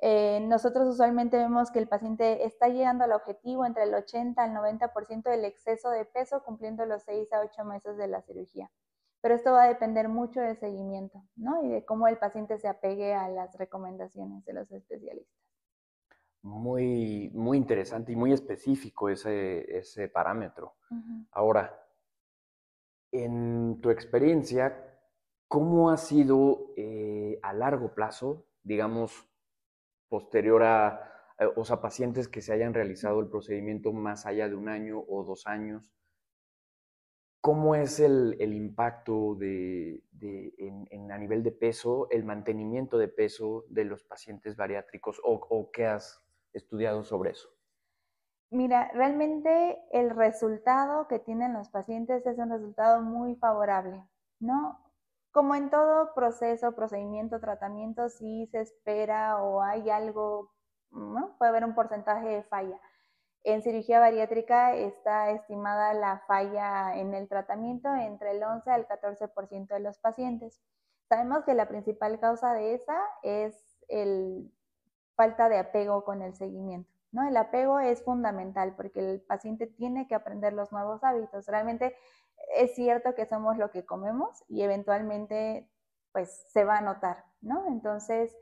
Eh, 0.00 0.40
nosotros 0.42 0.86
usualmente 0.86 1.36
vemos 1.36 1.72
que 1.72 1.80
el 1.80 1.88
paciente 1.88 2.44
está 2.44 2.68
llegando 2.68 3.04
al 3.04 3.12
objetivo 3.12 3.66
entre 3.66 3.82
el 3.82 3.94
80 3.94 4.42
al 4.42 4.54
90% 4.54 5.22
del 5.24 5.44
exceso 5.44 5.90
de 5.90 6.04
peso 6.04 6.44
cumpliendo 6.44 6.86
los 6.86 7.02
6 7.02 7.32
a 7.32 7.40
8 7.40 7.64
meses 7.64 7.96
de 7.96 8.06
la 8.06 8.22
cirugía. 8.22 8.70
Pero 9.20 9.34
esto 9.34 9.52
va 9.52 9.64
a 9.64 9.68
depender 9.68 10.08
mucho 10.08 10.40
del 10.40 10.56
seguimiento, 10.56 11.24
¿no? 11.34 11.64
Y 11.64 11.68
de 11.68 11.84
cómo 11.84 12.06
el 12.06 12.18
paciente 12.18 12.58
se 12.58 12.68
apegue 12.68 13.14
a 13.14 13.28
las 13.28 13.56
recomendaciones 13.58 14.44
de 14.44 14.52
los 14.52 14.70
especialistas. 14.70 15.34
Muy, 16.42 17.30
muy 17.34 17.58
interesante 17.58 18.12
y 18.12 18.16
muy 18.16 18.32
específico 18.32 19.08
ese, 19.08 19.76
ese 19.76 20.08
parámetro. 20.08 20.76
Ahora, 21.32 21.84
en 23.10 23.80
tu 23.80 23.90
experiencia, 23.90 24.96
¿cómo 25.48 25.90
ha 25.90 25.96
sido 25.96 26.72
eh, 26.76 27.40
a 27.42 27.52
largo 27.52 27.92
plazo, 27.94 28.46
digamos, 28.62 29.27
posterior 30.08 30.62
a, 30.62 31.08
eh, 31.38 31.46
o 31.56 31.64
sea, 31.64 31.80
pacientes 31.80 32.28
que 32.28 32.42
se 32.42 32.52
hayan 32.52 32.74
realizado 32.74 33.20
el 33.20 33.28
procedimiento 33.28 33.92
más 33.92 34.26
allá 34.26 34.48
de 34.48 34.56
un 34.56 34.68
año 34.68 35.04
o 35.08 35.24
dos 35.24 35.46
años. 35.46 35.94
¿Cómo 37.40 37.76
es 37.76 38.00
el, 38.00 38.34
impacto 38.40 39.36
de, 39.36 40.02
en, 40.58 41.12
a 41.12 41.18
nivel 41.18 41.44
de 41.44 41.52
peso, 41.52 42.08
el 42.10 42.24
mantenimiento 42.24 42.98
de 42.98 43.08
peso 43.08 43.64
de 43.68 43.84
los 43.84 44.02
pacientes 44.04 44.56
bariátricos 44.56 45.20
o, 45.24 45.34
o 45.48 45.70
qué 45.70 45.86
has 45.86 46.20
estudiado 46.52 47.04
sobre 47.04 47.30
eso? 47.30 47.48
Mira, 48.50 48.90
realmente 48.92 49.78
el 49.92 50.10
resultado 50.10 51.06
que 51.06 51.20
tienen 51.20 51.52
los 51.52 51.68
pacientes 51.68 52.26
es 52.26 52.38
un 52.38 52.50
resultado 52.50 53.02
muy 53.02 53.36
favorable, 53.36 54.04
¿no? 54.40 54.80
Como 55.38 55.54
en 55.54 55.70
todo 55.70 56.14
proceso, 56.14 56.72
procedimiento, 56.72 57.38
tratamiento, 57.38 58.08
si 58.08 58.48
se 58.48 58.60
espera 58.60 59.40
o 59.40 59.62
hay 59.62 59.88
algo, 59.88 60.50
puede 60.90 61.48
haber 61.50 61.64
un 61.64 61.76
porcentaje 61.76 62.26
de 62.26 62.42
falla. 62.42 62.80
En 63.44 63.62
cirugía 63.62 64.00
bariátrica 64.00 64.74
está 64.74 65.30
estimada 65.30 65.94
la 65.94 66.24
falla 66.26 66.96
en 66.96 67.14
el 67.14 67.28
tratamiento 67.28 67.88
entre 67.94 68.32
el 68.32 68.42
11 68.42 68.68
al 68.68 68.88
14% 68.88 69.68
de 69.68 69.78
los 69.78 69.98
pacientes. 69.98 70.60
Sabemos 71.08 71.44
que 71.44 71.54
la 71.54 71.68
principal 71.68 72.18
causa 72.18 72.52
de 72.52 72.74
esa 72.74 73.00
es 73.22 73.78
el 73.86 74.52
falta 75.14 75.48
de 75.48 75.58
apego 75.58 76.02
con 76.02 76.20
el 76.20 76.34
seguimiento. 76.34 76.90
¿no? 77.12 77.28
El 77.28 77.36
apego 77.36 77.78
es 77.78 78.02
fundamental 78.02 78.74
porque 78.74 78.98
el 78.98 79.20
paciente 79.20 79.68
tiene 79.68 80.08
que 80.08 80.16
aprender 80.16 80.52
los 80.52 80.72
nuevos 80.72 81.04
hábitos. 81.04 81.46
Realmente 81.46 81.94
es 82.56 82.74
cierto 82.74 83.14
que 83.14 83.26
somos 83.26 83.56
lo 83.56 83.70
que 83.70 83.84
comemos 83.84 84.44
y 84.48 84.62
eventualmente 84.62 85.68
pues 86.12 86.46
se 86.52 86.64
va 86.64 86.78
a 86.78 86.80
notar, 86.80 87.24
¿no? 87.40 87.66
Entonces, 87.68 88.36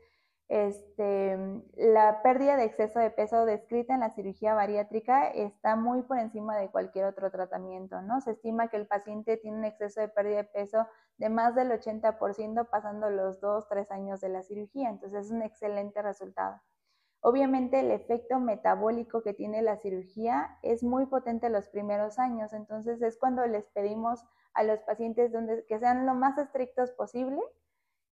este, 0.49 1.37
la 1.75 2.21
pérdida 2.23 2.55
de 2.55 2.63
exceso 2.63 2.99
de 2.99 3.11
peso 3.11 3.45
descrita 3.45 3.93
en 3.93 3.99
la 3.99 4.11
cirugía 4.11 4.53
bariátrica 4.53 5.27
está 5.27 5.75
muy 5.75 6.03
por 6.03 6.17
encima 6.19 6.57
de 6.57 6.69
cualquier 6.71 7.05
otro 7.05 7.29
tratamiento, 7.31 8.01
¿no? 8.01 8.21
Se 8.21 8.31
estima 8.31 8.69
que 8.69 8.77
el 8.77 8.87
paciente 8.87 9.37
tiene 9.37 9.57
un 9.57 9.65
exceso 9.65 9.99
de 9.99 10.07
pérdida 10.07 10.37
de 10.37 10.43
peso 10.45 10.87
de 11.17 11.29
más 11.29 11.53
del 11.55 11.71
80% 11.71 12.69
pasando 12.69 13.09
los 13.09 13.41
dos, 13.41 13.67
tres 13.67 13.91
años 13.91 14.21
de 14.21 14.29
la 14.29 14.43
cirugía, 14.43 14.89
entonces 14.89 15.25
es 15.25 15.31
un 15.31 15.41
excelente 15.41 16.01
resultado. 16.01 16.61
Obviamente 17.21 17.79
el 17.79 17.91
efecto 17.91 18.39
metabólico 18.39 19.21
que 19.21 19.33
tiene 19.33 19.61
la 19.61 19.77
cirugía 19.77 20.57
es 20.61 20.83
muy 20.83 21.07
potente 21.07 21.49
los 21.49 21.67
primeros 21.67 22.19
años, 22.19 22.53
entonces 22.53 23.01
es 23.01 23.17
cuando 23.17 23.45
les 23.47 23.67
pedimos 23.69 24.23
a 24.53 24.63
los 24.63 24.79
pacientes 24.81 25.31
donde, 25.31 25.65
que 25.65 25.79
sean 25.79 26.05
lo 26.05 26.13
más 26.13 26.37
estrictos 26.37 26.91
posible, 26.91 27.41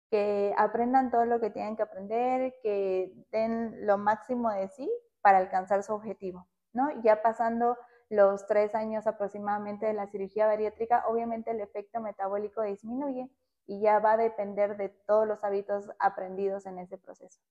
que 0.09 0.53
aprendan 0.57 1.11
todo 1.11 1.25
lo 1.25 1.39
que 1.39 1.49
tienen 1.49 1.75
que 1.75 1.83
aprender, 1.83 2.55
que 2.61 3.13
den 3.31 3.85
lo 3.85 3.97
máximo 3.97 4.51
de 4.51 4.67
sí 4.69 4.91
para 5.21 5.39
alcanzar 5.39 5.83
su 5.83 5.93
objetivo, 5.93 6.47
¿no? 6.71 7.01
Ya 7.01 7.21
pasando 7.21 7.77
los 8.09 8.45
tres 8.45 8.75
años 8.75 9.07
aproximadamente 9.07 9.85
de 9.85 9.93
la 9.93 10.07
cirugía 10.07 10.47
bariátrica, 10.47 11.05
obviamente 11.07 11.51
el 11.51 11.61
efecto 11.61 11.99
metabólico 11.99 12.61
disminuye 12.61 13.29
y 13.65 13.81
ya 13.81 13.99
va 13.99 14.13
a 14.13 14.17
depender 14.17 14.77
de 14.77 14.89
todos 14.89 15.27
los 15.27 15.43
hábitos 15.43 15.89
aprendidos 15.99 16.65
en 16.65 16.79
ese 16.79 16.97
proceso. 16.97 17.41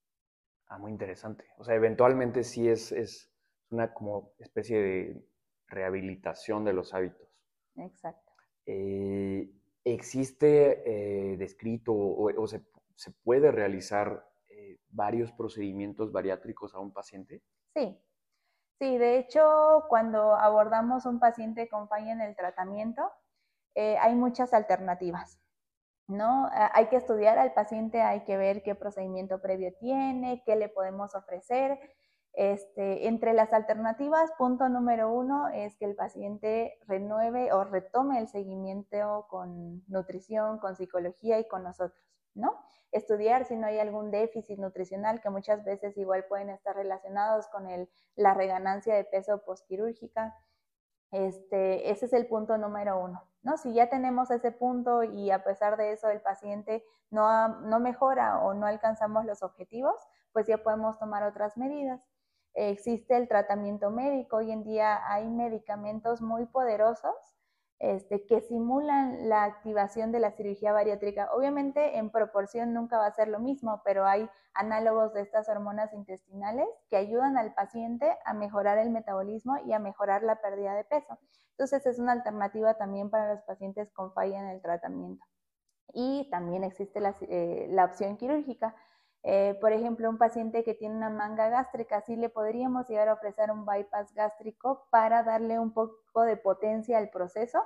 Ah, 0.72 0.78
muy 0.78 0.90
interesante. 0.90 1.44
O 1.58 1.64
sea, 1.64 1.74
eventualmente 1.74 2.44
sí 2.44 2.66
es, 2.66 2.92
es 2.92 3.30
una 3.68 3.92
como 3.92 4.32
especie 4.38 4.80
de 4.80 5.28
rehabilitación 5.66 6.64
de 6.64 6.72
los 6.72 6.94
hábitos. 6.94 7.28
Exacto. 7.76 8.32
Eh, 8.64 9.52
¿Existe 9.85 10.82
eh, 10.87 11.37
descrito 11.37 11.92
o, 11.92 12.46
se, 12.46 12.62
puede 13.22 13.52
realizar 13.52 14.26
eh, 14.48 14.78
varios 14.88 15.30
procedimientos 15.32 16.11
bariátricos 16.11 16.74
a 16.74 16.78
un 16.78 16.94
paciente? 16.94 17.42
Sí. 17.74 18.00
Sí, 18.78 18.96
de 18.96 19.18
hecho, 19.18 19.85
cuando 19.90 20.37
abordamos 20.37 21.04
un 21.04 21.20
paciente 21.20 21.68
con 21.68 21.87
falla 21.87 22.12
en 22.12 22.22
el 22.22 22.35
tratamiento, 22.35 23.02
hay 23.74 24.14
muchas 24.14 24.54
alternativas. 24.54 25.41
¿No? 26.12 26.48
Hay 26.53 26.87
que 26.87 26.96
estudiar 26.96 27.38
al 27.38 27.53
paciente, 27.53 28.03
hay 28.03 28.20
que 28.25 28.37
ver 28.37 28.62
qué 28.62 28.75
procedimiento 28.75 29.40
previo 29.40 29.72
tiene, 29.79 30.42
qué 30.44 30.57
le 30.57 30.68
podemos 30.68 31.14
ofrecer. 31.14 31.79
Este, 32.35 33.09
entre 33.09 33.35
las 33.35 33.53
alternativas, 33.53 34.31
punto 34.38 34.68
número 34.68 35.12
uno 35.12 35.48
es 35.48 35.77
que 35.77 35.85
el 35.85 35.94
paciente 35.94 36.79
renueve 36.87 37.53
o 37.53 37.64
retome 37.64 38.18
el 38.18 38.29
seguimiento 38.29 39.27
con 39.29 39.85
nutrición, 39.87 40.59
con 40.59 40.75
psicología 40.77 41.38
y 41.38 41.46
con 41.46 41.62
nosotros, 41.62 42.03
¿no? 42.35 42.59
Estudiar 42.90 43.44
si 43.44 43.57
no 43.57 43.66
hay 43.66 43.79
algún 43.79 44.11
déficit 44.11 44.59
nutricional 44.59 45.20
que 45.20 45.31
muchas 45.31 45.62
veces 45.64 45.96
igual 45.98 46.25
pueden 46.27 46.48
estar 46.48 46.75
relacionados 46.75 47.48
con 47.48 47.66
la 48.16 48.35
reganancia 48.35 48.94
de 48.94 49.05
peso 49.05 49.42
postquirúrgica. 49.44 50.35
Este, 51.12 51.90
ese 51.90 52.07
es 52.07 52.12
el 52.12 52.27
punto 52.27 52.59
número 52.59 52.98
uno. 52.98 53.22
¿no? 53.42 53.57
Si 53.57 53.72
ya 53.72 53.88
tenemos 53.88 54.31
ese 54.31 54.51
punto 54.51 55.03
y 55.03 55.31
a 55.31 55.44
pesar 55.44 55.77
de 55.77 55.92
eso 55.92 56.09
el 56.09 56.20
paciente 56.20 56.85
no, 57.11 57.61
no 57.61 57.81
mejora 57.81 58.40
o 58.40 58.55
no 58.55 58.66
alcanzamos 58.66 59.25
los 59.25 59.42
objetivos, 59.42 59.94
pues 60.33 60.46
ya 60.46 60.59
podemos 60.62 60.98
tomar 60.98 61.22
otras 61.22 61.57
medidas. 61.57 62.01
existe 62.55 63.16
el 63.16 63.29
tratamiento 63.29 63.90
médico. 63.90 64.38
Hoy 64.38 64.51
en 64.51 64.64
día 64.64 65.01
hay 65.11 65.29
medicamentos 65.29 66.20
muy 66.20 66.46
poderosos 66.46 67.14
este, 67.83 68.25
que 68.27 68.40
simulan 68.42 69.29
la 69.29 69.42
activación 69.42 70.12
de 70.12 70.21
la 70.21 70.31
cirugía 70.31 70.73
bariátrica. 70.73 71.31
Obviamente 71.33 71.99
en 71.99 72.11
proporción 72.11 72.73
nunca 72.73 72.97
va 72.97 73.07
a 73.07 73.12
ser 73.12 73.27
lo 73.27 73.40
mismo, 73.40 73.83
pero 73.85 74.07
hay 74.07 74.31
análogos 74.55 75.12
de 75.14 75.23
estas 75.23 75.49
hormonas 75.49 75.92
intestinales 75.92 76.68
que 76.88 76.97
ayudan 76.97 77.37
al 77.37 77.55
paciente 77.55 78.16
a 78.25 78.35
mejorar 78.35 78.79
el 78.79 78.90
metabolismo 78.90 79.57
y 79.66 79.73
a 79.73 79.81
mejorar 79.81 80.23
la 80.23 80.40
pérdida 80.40 80.77
de 80.77 80.85
peso. 80.85 81.18
Entonces 81.51 81.85
es 81.87 81.99
una 81.99 82.12
alternativa 82.12 82.75
también 82.75 83.11
para 83.11 83.35
los 83.35 83.42
pacientes 83.42 83.90
con 83.92 84.12
falla 84.12 84.38
en 84.38 84.47
el 84.47 84.62
tratamiento. 84.62 85.27
Y 85.92 86.29
también 86.31 86.62
existe 86.62 87.01
la, 87.01 87.16
eh, 87.23 87.66
la 87.68 87.87
opción 87.87 88.16
quirúrgica 88.16 88.77
eh, 89.24 89.56
por 89.61 89.72
ejemplo, 89.72 90.11
un 90.11 90.18
paciente 90.18 90.64
que 90.64 90.74
tiene 90.74 90.96
una 90.96 91.11
manga 91.11 91.48
gástrica, 91.48 92.00
sí 92.00 92.16
le 92.16 92.28
podríamos 92.28 92.88
llegar 92.88 93.08
a 93.08 93.14
ofrecer 93.14 93.50
un 93.50 93.64
bypass 93.64 94.12
gástrico 94.14 94.88
para 94.90 95.22
darle 95.22 95.58
un 95.61 95.72
poco 95.72 96.22
de 96.22 96.37
potencia 96.37 96.98
al 96.98 97.11
proceso. 97.11 97.62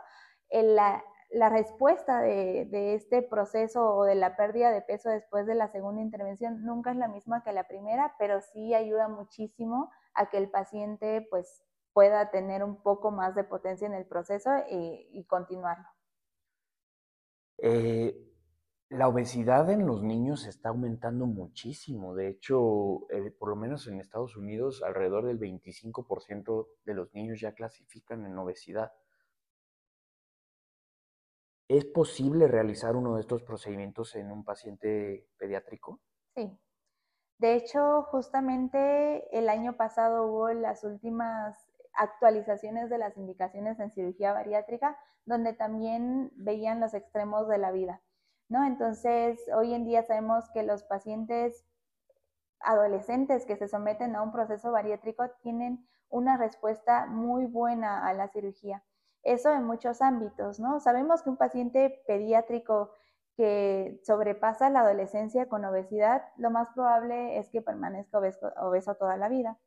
la, 0.51 1.03
respuesta 1.51 2.21
de, 2.21 2.67
de, 2.67 2.95
este 2.95 3.23
proceso 3.23 3.97
o 3.97 4.05
de 4.05 4.15
la 4.15 4.37
pérdida 4.37 4.71
de 4.71 4.83
peso 4.83 5.09
después 5.11 5.47
de 5.47 5.55
la 5.55 5.69
segunda 5.69 6.01
intervención 6.01 6.63
nunca 6.65 6.93
es 6.93 6.97
la 6.97 7.09
misma 7.09 7.43
que 7.43 7.53
la 7.53 7.67
primera, 7.67 8.15
pero 8.19 8.41
sí 8.41 8.75
ayuda 8.75 9.09
muchísimo 9.09 9.91
a 10.15 10.31
que 10.31 10.39
el 10.39 10.51
paciente 10.51 11.27
pues, 11.31 11.65
pueda 11.93 12.31
tener 12.31 12.63
un 12.63 12.83
poco 12.83 13.11
más 13.11 13.35
de 13.35 13.45
potencia 13.45 13.87
en 13.87 13.95
el 13.95 14.07
proceso 14.07 14.51
y, 14.71 15.09
y 15.13 15.25
continuarlo. 15.25 15.87
Eh, 17.59 18.26
la 18.89 19.09
obesidad 19.09 19.69
en 19.71 19.87
los 19.87 20.03
niños 20.03 20.47
está 20.47 20.69
aumentando 20.69 21.27
muchísimo. 21.27 22.15
De 22.15 22.29
hecho, 22.29 23.11
eh, 23.11 23.33
por 23.33 23.49
lo 23.49 23.57
menos 23.57 23.87
en 23.89 24.01
Estados 24.01 24.37
Unidos, 24.37 24.83
alrededor 24.83 25.27
del 25.27 25.41
25% 25.41 26.69
de 26.85 26.95
los 26.95 27.13
niños 27.13 27.41
ya 27.41 27.53
clasifican 27.53 28.25
en 28.27 28.39
obesidad. 28.39 28.93
¿Es 31.69 31.85
posible 31.85 32.47
realizar 32.47 32.95
uno 32.95 33.17
de 33.17 33.23
estos 33.23 33.43
procedimientos 33.43 34.15
en 34.15 34.31
un 34.31 34.45
paciente 34.45 35.27
pediátrico? 35.37 36.01
Sí. 36.37 36.57
De 37.39 37.55
hecho, 37.55 38.05
justamente 38.05 39.37
el 39.37 39.49
año 39.49 39.77
pasado 39.77 40.27
hubo 40.27 40.49
las 40.51 40.85
últimas 40.85 41.69
actualizaciones 41.93 42.89
de 42.89 42.99
las 42.99 43.17
indicaciones 43.17 43.81
en 43.81 43.91
cirugía 43.91 44.33
bariátrica, 44.33 44.97
donde 45.25 45.55
también 45.55 46.31
veían 46.37 46.79
los 46.79 46.95
extremos 46.95 47.49
de 47.49 47.59
la 47.59 47.73
vida. 47.73 48.01
¿No? 48.49 48.65
Entonces, 48.65 49.41
hoy 49.55 49.75
en 49.75 49.85
día 49.85 50.03
sabemos 50.03 50.49
que 50.51 50.63
los 50.63 50.85
pacientes 50.85 51.65
adolescentes 52.61 53.47
que 53.47 53.57
se 53.57 53.69
someten 53.69 54.17
a 54.17 54.23
un 54.23 54.33
proceso 54.33 54.73
bariátrico 54.73 55.29
tienen 55.43 55.87
una 56.09 56.37
respuesta 56.37 57.07
muy 57.07 57.47
buena 57.47 58.07
a 58.07 58.15
la 58.15 58.29
cirugía. 58.29 58.83
Eso 59.23 59.53
en 59.53 59.65
muchos 59.65 60.01
ámbitos, 60.03 60.61
¿no? 60.61 60.81
Sabemos 60.81 61.23
que 61.23 61.31
un 61.31 61.37
paciente 61.37 62.03
pediátrico 62.07 62.93
que 63.37 64.01
sobrepasa 64.05 64.71
la 64.71 64.81
adolescencia 64.81 65.49
con 65.49 65.65
obesidad, 65.65 66.23
lo 66.37 66.51
más 66.51 66.71
probable 66.71 67.39
es 67.39 67.51
que 67.51 67.61
permanezca 67.61 68.19
obeso, 68.19 68.95
toda 68.95 69.17
la 69.17 69.29
vida, 69.29 69.59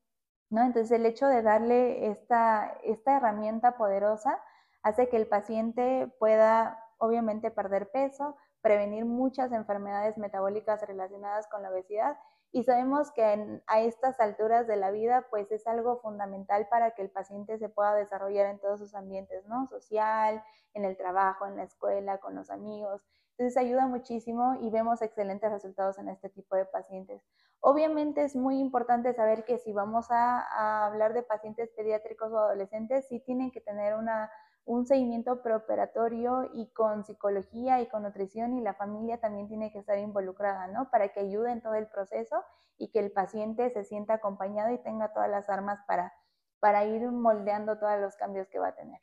¿no? 0.49 0.63
Entonces, 0.63 0.91
el 0.91 1.05
hecho 1.05 1.27
de 1.27 1.41
darle 1.41 2.09
esta, 2.09 2.77
esta 2.83 3.17
herramienta 3.17 3.77
poderosa 3.77 4.41
hace 4.81 5.09
que 5.09 5.17
el 5.17 5.27
paciente 5.27 6.07
pueda, 6.19 6.83
obviamente, 6.97 7.51
perder 7.51 7.91
peso, 7.91 8.37
prevenir 8.61 9.05
muchas 9.05 9.51
enfermedades 9.51 10.17
metabólicas 10.17 10.81
relacionadas 10.85 11.47
con 11.47 11.63
la 11.63 11.69
obesidad 11.69 12.17
y 12.51 12.63
sabemos 12.63 13.11
que 13.11 13.61
a 13.67 13.81
estas 13.81 14.19
alturas 14.19 14.65
de 14.65 14.75
la 14.75 14.89
vida 14.89 15.27
pues 15.29 15.51
es 15.51 15.67
algo 15.67 15.99
fundamental 16.01 16.67
para 16.67 16.91
que 16.91 17.03
el 17.03 17.11
paciente 17.11 17.59
se 17.59 17.69
pueda 17.69 17.93
desarrollar 17.93 18.47
en 18.47 18.59
todos 18.59 18.79
sus 18.79 18.95
ambientes, 18.95 19.45
¿no? 19.45 19.67
Social, 19.67 20.43
en 20.73 20.83
el 20.83 20.97
trabajo, 20.97 21.45
en 21.45 21.57
la 21.57 21.63
escuela, 21.63 22.17
con 22.17 22.33
los 22.33 22.49
amigos. 22.49 23.03
Entonces 23.37 23.55
ayuda 23.55 23.85
muchísimo 23.85 24.57
y 24.61 24.71
vemos 24.71 25.01
excelentes 25.01 25.51
resultados 25.51 25.99
en 25.99 26.09
este 26.09 26.29
tipo 26.29 26.55
de 26.55 26.65
pacientes. 26.65 27.21
Obviamente 27.59 28.23
es 28.23 28.35
muy 28.35 28.59
importante 28.59 29.13
saber 29.13 29.45
que 29.45 29.59
si 29.59 29.71
vamos 29.71 30.09
a, 30.09 30.41
a 30.41 30.87
hablar 30.87 31.13
de 31.13 31.21
pacientes 31.21 31.69
pediátricos 31.69 32.31
o 32.31 32.39
adolescentes, 32.39 33.07
sí 33.07 33.19
tienen 33.19 33.51
que 33.51 33.61
tener 33.61 33.95
una 33.95 34.31
un 34.69 34.85
seguimiento 34.85 35.41
preoperatorio 35.41 36.51
y 36.53 36.67
con 36.67 37.03
psicología 37.03 37.81
y 37.81 37.89
con 37.89 38.03
nutrición 38.03 38.53
y 38.53 38.61
la 38.61 38.75
familia 38.75 39.19
también 39.19 39.47
tiene 39.47 39.71
que 39.71 39.79
estar 39.79 39.97
involucrada, 39.97 40.67
¿no? 40.67 40.91
Para 40.91 41.09
que 41.09 41.21
ayude 41.21 41.51
en 41.51 41.63
todo 41.63 41.73
el 41.73 41.87
proceso 41.87 42.35
y 42.77 42.91
que 42.91 42.99
el 42.99 43.11
paciente 43.11 43.71
se 43.71 43.83
sienta 43.83 44.13
acompañado 44.13 44.71
y 44.71 44.77
tenga 44.77 45.11
todas 45.11 45.27
las 45.27 45.49
armas 45.49 45.79
para, 45.87 46.13
para 46.59 46.85
ir 46.85 47.01
moldeando 47.11 47.79
todos 47.79 47.99
los 47.99 48.15
cambios 48.15 48.47
que 48.47 48.59
va 48.59 48.67
a 48.67 48.75
tener. 48.75 49.01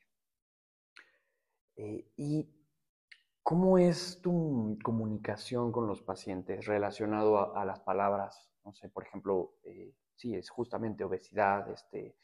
Eh, 1.74 2.12
¿Y 2.16 2.48
cómo 3.42 3.76
es 3.76 4.20
tu 4.22 4.78
comunicación 4.84 5.72
con 5.72 5.88
los 5.88 6.00
pacientes 6.00 6.66
relacionado 6.66 7.56
a, 7.56 7.64
las 7.64 7.80
palabras? 7.80 8.52
No 8.64 8.72
sé, 8.72 8.88
por 8.88 9.02
ejemplo, 9.02 9.56
eh, 9.64 9.92
sí, 10.14 10.36
es 10.36 10.48
justamente 10.48 11.02
obesidad, 11.02 11.68
este, 11.72 12.16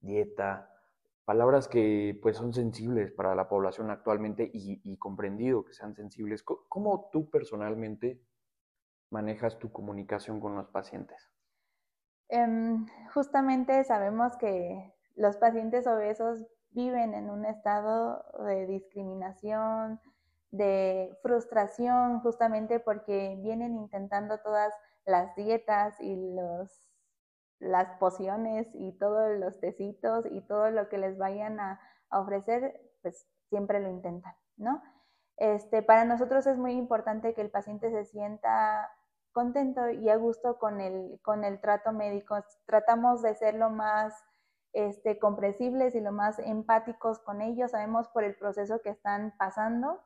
dieta, 0.00 0.72
palabras 1.26 1.66
que 1.66 2.18
pues 2.22 2.36
son 2.36 2.54
sensibles 2.54 3.12
para 3.12 3.34
la 3.34 3.48
población 3.48 3.90
actualmente 3.90 4.48
y, 4.52 4.96
comprendido 4.96 5.64
que 5.64 5.74
sean 5.74 5.94
sensibles. 5.94 6.42
¿Cómo 6.42 7.10
tú 7.12 7.28
personalmente 7.28 8.22
manejas 9.10 9.58
tu 9.58 9.70
comunicación 9.72 10.40
con 10.40 10.54
los 10.54 10.68
pacientes? 10.68 11.28
Em, 12.28 12.86
justamente 13.12 13.82
sabemos 13.84 14.36
que 14.36 14.94
los 15.16 15.36
pacientes 15.36 15.86
obesos 15.86 16.46
viven 16.70 17.12
en 17.14 17.28
un 17.28 17.44
estado 17.44 18.24
de 18.46 18.66
discriminación, 18.66 20.00
de 20.52 21.18
frustración, 21.22 22.20
justamente 22.20 22.78
porque 22.78 23.36
vienen 23.42 23.74
intentando 23.74 24.38
todas 24.38 24.72
las 25.04 25.34
dietas 25.34 26.00
y 26.00 26.34
los 26.34 26.85
las 27.58 27.98
pociones 27.98 28.68
y 28.74 28.92
todos 28.98 29.38
los 29.38 29.60
tecitos 29.60 30.26
y 30.30 30.40
todo 30.42 30.70
lo 30.70 30.88
que 30.88 30.98
les 30.98 31.18
vayan 31.18 31.60
a, 31.60 31.80
ofrecer, 32.08 32.80
pues 33.02 33.26
siempre 33.48 33.80
lo 33.80 33.90
intentan, 33.90 34.34
¿no? 34.56 34.80
Este, 35.38 35.82
para 35.82 36.04
nosotros 36.04 36.46
es 36.46 36.56
muy 36.56 36.72
importante 36.72 37.34
que 37.34 37.42
el 37.42 37.50
paciente 37.50 37.90
se 37.90 38.04
sienta 38.04 38.88
contento 39.32 39.90
y 39.90 40.08
a 40.08 40.16
gusto 40.16 40.58
con 40.58 40.80
el, 40.80 41.20
con 41.22 41.44
el 41.44 41.60
trato 41.60 41.92
médico. 41.92 42.36
Tratamos 42.64 43.22
de 43.22 43.34
ser 43.34 43.54
lo 43.56 43.70
más 43.70 44.14
este, 44.72 45.18
comprensibles 45.18 45.94
y 45.94 46.00
lo 46.00 46.12
más 46.12 46.38
empáticos 46.38 47.18
con 47.18 47.42
ellos. 47.42 47.72
Sabemos 47.72 48.08
por 48.08 48.24
el 48.24 48.34
proceso 48.36 48.80
que 48.82 48.90
están 48.90 49.34
pasando. 49.36 50.00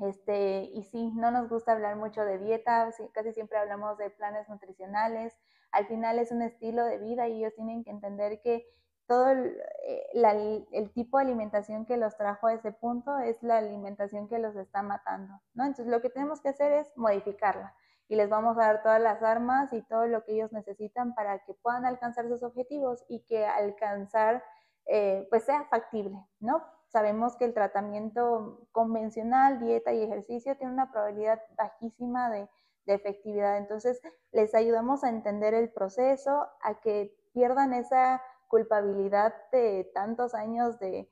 Este, 0.00 0.70
y 0.72 0.82
sí, 0.84 1.12
no 1.14 1.30
nos 1.30 1.48
gusta 1.48 1.72
hablar 1.72 1.96
mucho 1.96 2.24
de 2.24 2.38
dieta, 2.38 2.90
casi 3.12 3.32
siempre 3.32 3.58
hablamos 3.58 3.98
de 3.98 4.10
planes 4.10 4.48
nutricionales, 4.48 5.36
al 5.72 5.86
final 5.86 6.18
es 6.18 6.32
un 6.32 6.42
estilo 6.42 6.84
de 6.84 6.98
vida 6.98 7.28
y 7.28 7.38
ellos 7.38 7.54
tienen 7.54 7.84
que 7.84 7.90
entender 7.90 8.40
que 8.40 8.66
todo 9.06 9.30
eh, 9.32 10.66
el, 10.72 10.92
tipo 10.92 11.18
de 11.18 11.24
alimentación 11.24 11.84
que 11.84 11.96
los 11.96 12.16
trajo 12.16 12.46
a 12.46 12.54
ese 12.54 12.72
punto 12.72 13.18
es 13.18 13.42
la 13.42 13.58
alimentación 13.58 14.28
que 14.28 14.38
los 14.38 14.54
está 14.56 14.82
matando, 14.82 15.34
¿no? 15.52 15.64
Entonces 15.64 15.88
lo 15.88 16.00
que 16.00 16.10
tenemos 16.10 16.40
que 16.40 16.50
hacer 16.50 16.72
es 16.72 16.96
modificarla 16.96 17.74
y 18.08 18.16
les 18.16 18.28
vamos 18.28 18.56
a 18.56 18.62
dar 18.62 18.82
todas 18.82 19.00
las 19.00 19.22
armas 19.22 19.72
y 19.72 19.82
todo 19.82 20.06
lo 20.06 20.24
que 20.24 20.34
ellos 20.34 20.52
necesitan 20.52 21.14
para 21.14 21.40
que 21.40 21.54
puedan 21.54 21.84
alcanzar 21.84 22.28
sus 22.28 22.42
objetivos 22.42 23.04
y 23.08 23.20
que 23.26 23.44
alcanzar 23.44 24.44
eh, 24.86 25.26
pues 25.28 25.44
sea 25.44 25.64
factible, 25.64 26.16
¿no? 26.38 26.64
Sabemos 26.90 27.36
que 27.36 27.44
el 27.44 27.54
tratamiento 27.54 28.66
convencional, 28.72 29.60
dieta 29.60 29.92
y 29.92 30.02
ejercicio 30.02 30.56
tiene 30.56 30.72
una 30.72 30.90
probabilidad 30.90 31.40
bajísima 31.56 32.30
de 32.30 32.48
de 32.86 32.94
efectividad. 32.94 33.56
Entonces, 33.56 34.00
les 34.32 34.54
ayudamos 34.54 35.04
a 35.04 35.08
entender 35.08 35.54
el 35.54 35.70
proceso, 35.70 36.48
a 36.62 36.80
que 36.80 37.16
pierdan 37.32 37.72
esa 37.72 38.22
culpabilidad 38.48 39.34
de 39.52 39.90
tantos 39.94 40.34
años 40.34 40.78
de, 40.78 41.08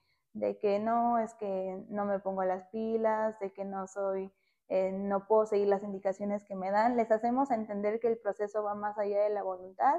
que 0.61 0.79
no, 0.79 1.19
es 1.19 1.35
que 1.35 1.85
no 1.89 2.05
me 2.05 2.19
pongo 2.19 2.45
las 2.45 2.67
pilas, 2.69 3.39
de 3.41 3.53
que 3.53 3.65
no 3.65 3.87
soy, 3.87 4.33
eh, 4.69 4.93
no 4.93 5.27
puedo 5.27 5.47
seguir 5.47 5.69
las 5.69 5.83
indicaciones 5.83 6.45
que 6.45 6.55
me 6.55 6.71
dan. 6.71 6.97
Les 6.97 7.11
hacemos 7.11 7.51
entender 7.51 8.01
que 8.01 8.09
el 8.09 8.19
proceso 8.19 8.63
va 8.63 8.75
más 8.75 8.99
allá 8.99 9.23
de 9.23 9.31
la 9.31 9.43
voluntad 9.43 9.95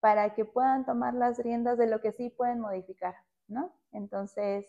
para 0.00 0.34
que 0.34 0.44
puedan 0.44 0.84
tomar 0.84 1.14
las 1.14 1.38
riendas 1.38 1.78
de 1.78 1.86
lo 1.86 2.00
que 2.00 2.12
sí 2.12 2.28
pueden 2.30 2.58
modificar, 2.58 3.14
¿no? 3.46 3.72
Entonces, 3.92 4.66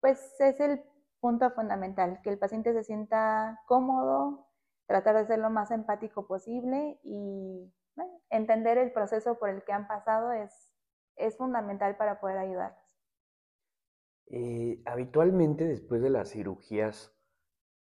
pues 0.00 0.40
es 0.40 0.60
el 0.60 0.82
punto 1.20 1.50
fundamental, 1.50 2.20
que 2.22 2.30
el 2.30 2.38
paciente 2.38 2.72
se 2.72 2.84
sienta 2.84 3.60
cómodo, 3.66 4.48
tratar 4.86 5.16
de 5.16 5.26
ser 5.26 5.38
lo 5.38 5.50
más 5.50 5.70
empático 5.70 6.26
posible 6.26 6.98
y 7.04 7.72
entender 8.30 8.78
el 8.78 8.92
proceso 8.92 9.38
por 9.38 9.50
el 9.50 9.62
que 9.64 9.72
han 9.72 9.86
pasado 9.86 10.32
es, 10.32 10.72
es 11.16 11.36
fundamental 11.36 11.96
para 11.96 12.20
poder 12.20 12.38
ayudarlos. 12.38 12.84
Eh, 14.26 14.80
habitualmente 14.86 15.64
después 15.64 16.00
de 16.02 16.10
las 16.10 16.30
cirugías 16.30 17.12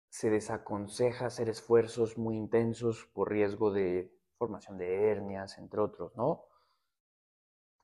se 0.09 0.31
desaconseja 0.31 1.27
hacer 1.27 1.49
esfuerzos 1.49 2.17
muy 2.17 2.37
intensos 2.37 3.07
por 3.13 3.31
riesgo 3.31 3.71
de 3.71 4.11
formación 4.39 4.79
de 4.79 5.11
hernias, 5.11 5.59
entre 5.59 5.81
otros, 5.81 6.17
¿no? 6.17 6.47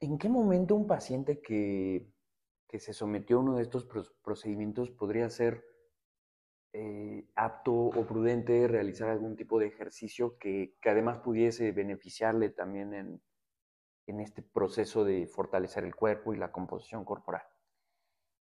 ¿En 0.00 0.18
qué 0.18 0.28
momento 0.28 0.74
un 0.74 0.86
paciente 0.86 1.40
que, 1.42 2.13
se 2.78 2.92
sometió 2.92 3.36
a 3.36 3.40
uno 3.40 3.56
de 3.56 3.62
estos 3.62 3.86
procedimientos 4.22 4.90
podría 4.90 5.28
ser 5.30 5.64
eh, 6.72 7.30
apto 7.36 7.72
o 7.72 8.06
prudente 8.06 8.66
realizar 8.66 9.08
algún 9.08 9.36
tipo 9.36 9.58
de 9.58 9.66
ejercicio 9.66 10.38
que, 10.38 10.76
además 10.84 11.18
pudiese 11.18 11.70
beneficiarle 11.72 12.50
también 12.50 12.94
en, 12.94 13.22
en 14.06 14.20
este 14.20 14.42
proceso 14.42 15.04
de 15.04 15.26
fortalecer 15.26 15.84
el 15.84 15.94
cuerpo 15.94 16.34
y 16.34 16.36
la 16.36 16.52
composición 16.52 17.04
corporal? 17.04 17.42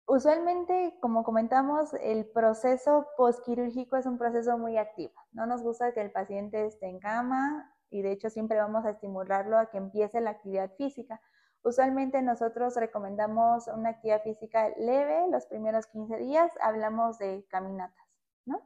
Usualmente, 0.05 0.97
como 1.01 1.23
comentamos, 1.23 1.93
el 1.95 2.25
proceso 2.25 3.07
postquirúrgico 3.17 3.95
es 3.95 4.05
un 4.05 4.17
proceso 4.17 4.57
muy 4.57 4.77
activo. 4.77 5.13
No 5.31 5.45
nos 5.45 5.63
gusta 5.63 5.93
que 5.93 6.01
el 6.01 6.11
paciente 6.11 6.65
esté 6.65 6.87
en 6.87 6.99
cama 6.99 7.73
y 7.89 8.01
de 8.01 8.11
hecho 8.11 8.29
siempre 8.29 8.57
vamos 8.57 8.85
a 8.85 8.91
estimularlo 8.91 9.57
a 9.57 9.69
que 9.69 9.77
empiece 9.77 10.19
la 10.19 10.31
actividad 10.31 10.71
física. 10.75 11.21
Usualmente 11.63 12.21
nosotros 12.21 12.75
recomendamos 12.75 13.67
una 13.67 13.91
actividad 13.91 14.21
física 14.21 14.69
leve 14.77 15.27
los 15.31 15.45
primeros 15.45 15.87
15 15.87 16.17
días, 16.17 16.51
hablamos 16.61 17.17
de 17.19 17.45
caminatas, 17.49 18.05
¿no? 18.45 18.61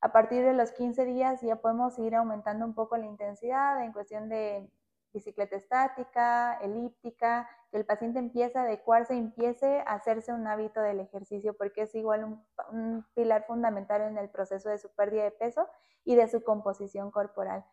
A 0.00 0.12
partir 0.12 0.42
de 0.42 0.54
los 0.54 0.72
15 0.72 1.04
días 1.04 1.42
ya 1.42 1.56
podemos 1.56 1.98
ir 1.98 2.14
aumentando 2.14 2.64
un 2.64 2.74
poco 2.74 2.96
la 2.96 3.04
intensidad 3.04 3.84
en 3.84 3.92
cuestión 3.92 4.30
de 4.30 4.70
bicicleta 5.12 5.56
estática, 5.56 6.58
elíptica, 6.62 7.50
que 7.70 7.76
el 7.76 7.84
paciente 7.84 8.18
empiece 8.18 8.58
a 8.58 8.62
adecuarse, 8.62 9.14
empiece 9.14 9.80
a 9.80 9.94
hacerse 9.94 10.32
un 10.32 10.46
hábito 10.46 10.80
del 10.80 11.00
ejercicio, 11.00 11.54
porque 11.54 11.82
es 11.82 11.94
igual 11.94 12.24
un, 12.24 12.46
un 12.70 13.06
pilar 13.14 13.44
fundamental 13.46 14.00
en 14.02 14.16
el 14.16 14.30
proceso 14.30 14.70
de 14.70 14.78
su 14.78 14.88
pérdida 14.94 15.24
de 15.24 15.32
peso 15.32 15.68
y 16.04 16.14
de 16.14 16.28
su 16.28 16.42
composición 16.42 17.10
corporal. 17.10 17.66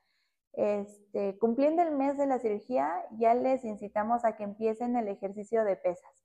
Este, 0.56 1.38
cumpliendo 1.38 1.82
el 1.82 1.92
mes 1.92 2.18
de 2.18 2.28
la 2.28 2.40
cirugía, 2.40 3.06
ya 3.18 3.34
les 3.34 3.66
incitamos 3.66 4.24
a 4.24 4.38
que 4.38 4.44
empiecen 4.44 4.96
el 4.96 5.10
ejercicio 5.10 5.66
de 5.66 5.76
pesas, 5.76 6.24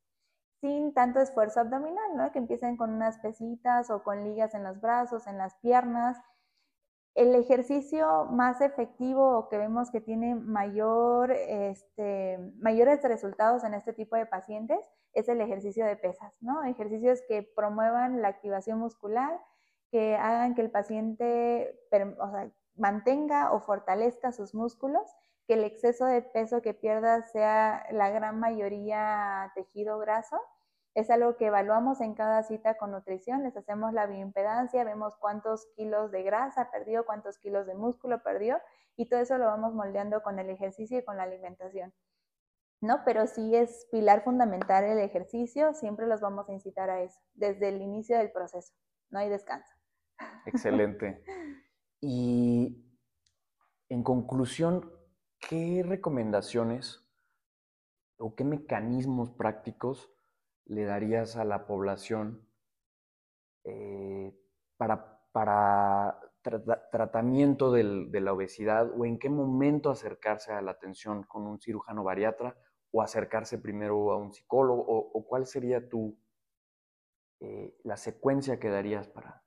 sin 0.60 0.94
tanto 0.94 1.20
esfuerzo 1.20 1.60
abdominal, 1.60 2.16
¿no? 2.16 2.30
Que 2.30 2.38
empiecen 2.38 2.76
con 2.76 2.90
unas 2.90 3.18
pesitas 3.18 3.90
o 3.90 4.04
con 4.04 4.22
ligas 4.22 4.54
en 4.54 4.62
los 4.62 4.80
brazos, 4.80 5.26
en 5.26 5.36
las 5.36 5.56
piernas. 5.56 6.16
El 7.16 7.34
ejercicio 7.34 8.26
más 8.26 8.60
efectivo 8.60 9.36
o 9.36 9.48
que 9.48 9.58
vemos 9.58 9.90
que 9.90 10.00
tiene 10.00 10.36
mayor, 10.36 11.32
este, 11.32 12.38
mayores 12.60 13.02
resultados 13.02 13.64
en 13.64 13.74
este 13.74 13.92
tipo 13.92 14.14
de 14.14 14.26
pacientes 14.26 14.78
es 15.12 15.28
el 15.28 15.40
ejercicio 15.40 15.84
de 15.84 15.96
pesas, 15.96 16.32
¿no? 16.40 16.62
Ejercicios 16.62 17.20
que 17.26 17.42
promuevan 17.42 18.22
la 18.22 18.28
activación 18.28 18.78
muscular, 18.78 19.40
que 19.90 20.14
hagan 20.14 20.54
que 20.54 20.62
el 20.62 20.70
paciente, 20.70 21.80
o 22.20 22.30
sea, 22.30 22.48
mantenga 22.80 23.52
o 23.52 23.60
fortalezca 23.60 24.32
sus 24.32 24.54
músculos, 24.54 25.08
que 25.46 25.54
el 25.54 25.64
exceso 25.64 26.06
de 26.06 26.22
peso 26.22 26.62
que 26.62 26.74
pierda 26.74 27.22
sea 27.22 27.86
la 27.92 28.10
gran 28.10 28.40
mayoría 28.40 29.52
tejido 29.54 29.98
graso. 29.98 30.40
Es 30.94 31.10
algo 31.10 31.36
que 31.36 31.46
evaluamos 31.46 32.00
en 32.00 32.14
cada 32.14 32.42
cita 32.42 32.76
con 32.76 32.90
nutrición, 32.90 33.44
les 33.44 33.56
hacemos 33.56 33.92
la 33.92 34.06
bioimpedancia, 34.06 34.82
vemos 34.82 35.16
cuántos 35.16 35.66
kilos 35.76 36.10
de 36.10 36.24
grasa 36.24 36.70
perdió, 36.72 37.06
cuántos 37.06 37.38
kilos 37.38 37.66
de 37.66 37.74
músculo 37.74 38.22
perdió 38.22 38.58
y 38.96 39.06
todo 39.06 39.20
eso 39.20 39.38
lo 39.38 39.46
vamos 39.46 39.72
moldeando 39.72 40.22
con 40.22 40.38
el 40.40 40.50
ejercicio 40.50 40.98
y 40.98 41.04
con 41.04 41.16
la 41.16 41.22
alimentación. 41.24 41.92
¿no? 42.80 43.02
Pero 43.04 43.26
sí 43.26 43.54
es 43.54 43.86
pilar 43.92 44.24
fundamental 44.24 44.84
el 44.84 44.98
ejercicio, 44.98 45.74
siempre 45.74 46.06
los 46.06 46.20
vamos 46.20 46.48
a 46.48 46.52
incitar 46.52 46.90
a 46.90 47.02
eso, 47.02 47.20
desde 47.34 47.68
el 47.68 47.82
inicio 47.82 48.16
del 48.18 48.32
proceso, 48.32 48.72
no 49.10 49.18
hay 49.18 49.28
descanso. 49.28 49.72
Excelente. 50.46 51.22
Y 52.00 52.84
en 53.88 54.02
conclusión, 54.02 54.90
¿qué 55.38 55.82
recomendaciones 55.86 57.04
o 58.18 58.34
qué 58.34 58.44
mecanismos 58.44 59.30
prácticos 59.30 60.10
le 60.64 60.84
darías 60.84 61.36
a 61.36 61.44
la 61.44 61.66
población 61.66 62.46
eh, 63.64 64.32
para, 64.76 65.20
para 65.32 66.20
tratamiento 66.42 67.72
de 67.72 68.20
la 68.20 68.32
obesidad 68.32 68.90
o 68.96 69.04
en 69.04 69.18
qué 69.18 69.28
momento 69.28 69.90
acercarse 69.90 70.52
a 70.52 70.62
la 70.62 70.70
atención 70.70 71.24
con 71.24 71.46
un 71.46 71.60
cirujano 71.60 72.02
bariatra 72.02 72.56
o 72.92 73.02
acercarse 73.02 73.58
primero 73.58 74.12
a 74.12 74.16
un 74.16 74.32
psicólogo 74.32 74.84
o, 74.86 75.26
cuál 75.26 75.46
sería 75.46 75.88
tu, 75.88 76.18
eh, 77.40 77.76
la 77.84 77.96
secuencia 77.96 78.58
que 78.58 78.68
darías 78.68 79.08
para 79.08 79.44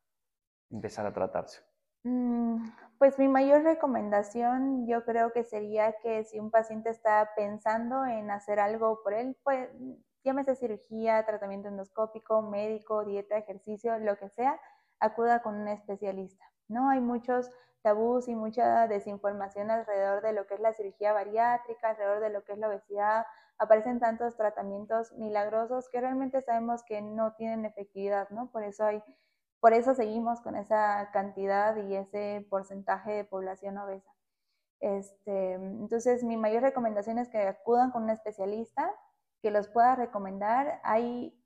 empezar 0.69 1.05
a 1.05 1.13
tratarse? 1.13 1.72
Mm, 2.03 2.65
pues 2.97 3.17
mi 3.17 3.27
mayor 3.27 3.63
recomendación 3.63 4.85
yo 4.87 5.05
creo 5.05 5.31
que 5.31 5.43
sería 5.43 5.93
que 6.01 6.23
si 6.25 6.39
un 6.39 6.51
paciente 6.51 6.89
está 6.89 7.31
pensando 7.35 8.05
en 8.05 8.29
hacer 8.31 8.59
algo 8.59 9.01
por 9.03 9.13
él, 9.13 9.37
pues 9.43 9.69
llámese 10.23 10.55
cirugía, 10.55 11.25
tratamiento 11.25 11.69
endoscópico, 11.69 12.41
médico, 12.41 13.05
dieta, 13.05 13.37
ejercicio, 13.37 13.97
lo 13.99 14.17
que 14.17 14.29
sea, 14.29 14.59
acuda 14.99 15.41
con 15.41 15.55
un 15.55 15.67
especialista. 15.67 16.45
¿no? 16.67 16.89
Hay 16.89 17.01
muchos 17.01 17.49
tabús 17.81 18.27
y 18.27 18.35
mucha 18.35 18.87
desinformación 18.87 19.69
alrededor 19.71 20.21
de 20.21 20.33
lo 20.33 20.47
que 20.47 20.55
es 20.55 20.59
la 20.61 20.73
cirugía 20.73 21.13
bariátrica, 21.13 21.89
alrededor 21.89 22.21
de 22.21 22.29
lo 22.29 22.43
que 22.43 22.53
es 22.53 22.59
la 22.59 22.69
obesidad. 22.69 23.25
Aparecen 23.57 23.99
tantos 23.99 24.35
tratamientos 24.37 25.11
milagrosos 25.13 25.89
que 25.89 25.99
realmente 26.01 26.41
sabemos 26.41 26.83
que 26.83 27.01
no 27.01 27.33
tienen 27.33 27.65
efectividad, 27.65 28.29
¿no? 28.29 28.49
Por 28.51 28.63
eso 28.63 28.85
hay 28.85 29.03
por 29.63 29.71
eso 29.71 29.95
seguimos 29.95 30.41
con 30.41 30.57
esa 30.57 31.09
cantidad 31.13 31.77
y 31.77 31.95
ese 31.95 32.45
porcentaje 32.49 33.13
de 33.13 33.23
población 33.23 33.77
obesa. 33.77 34.11
Este, 34.81 35.53
entonces, 35.53 36.21
mi 36.21 36.35
mayor 36.35 36.63
recomendación 36.63 37.17
es 37.17 37.29
que 37.29 37.47
acudan 37.47 37.91
con 37.91 38.03
un 38.03 38.09
especialista 38.09 38.93
que 39.41 39.51
los 39.51 39.69
pueda 39.69 39.95
recomendar. 39.95 40.81
Hay, 40.83 41.41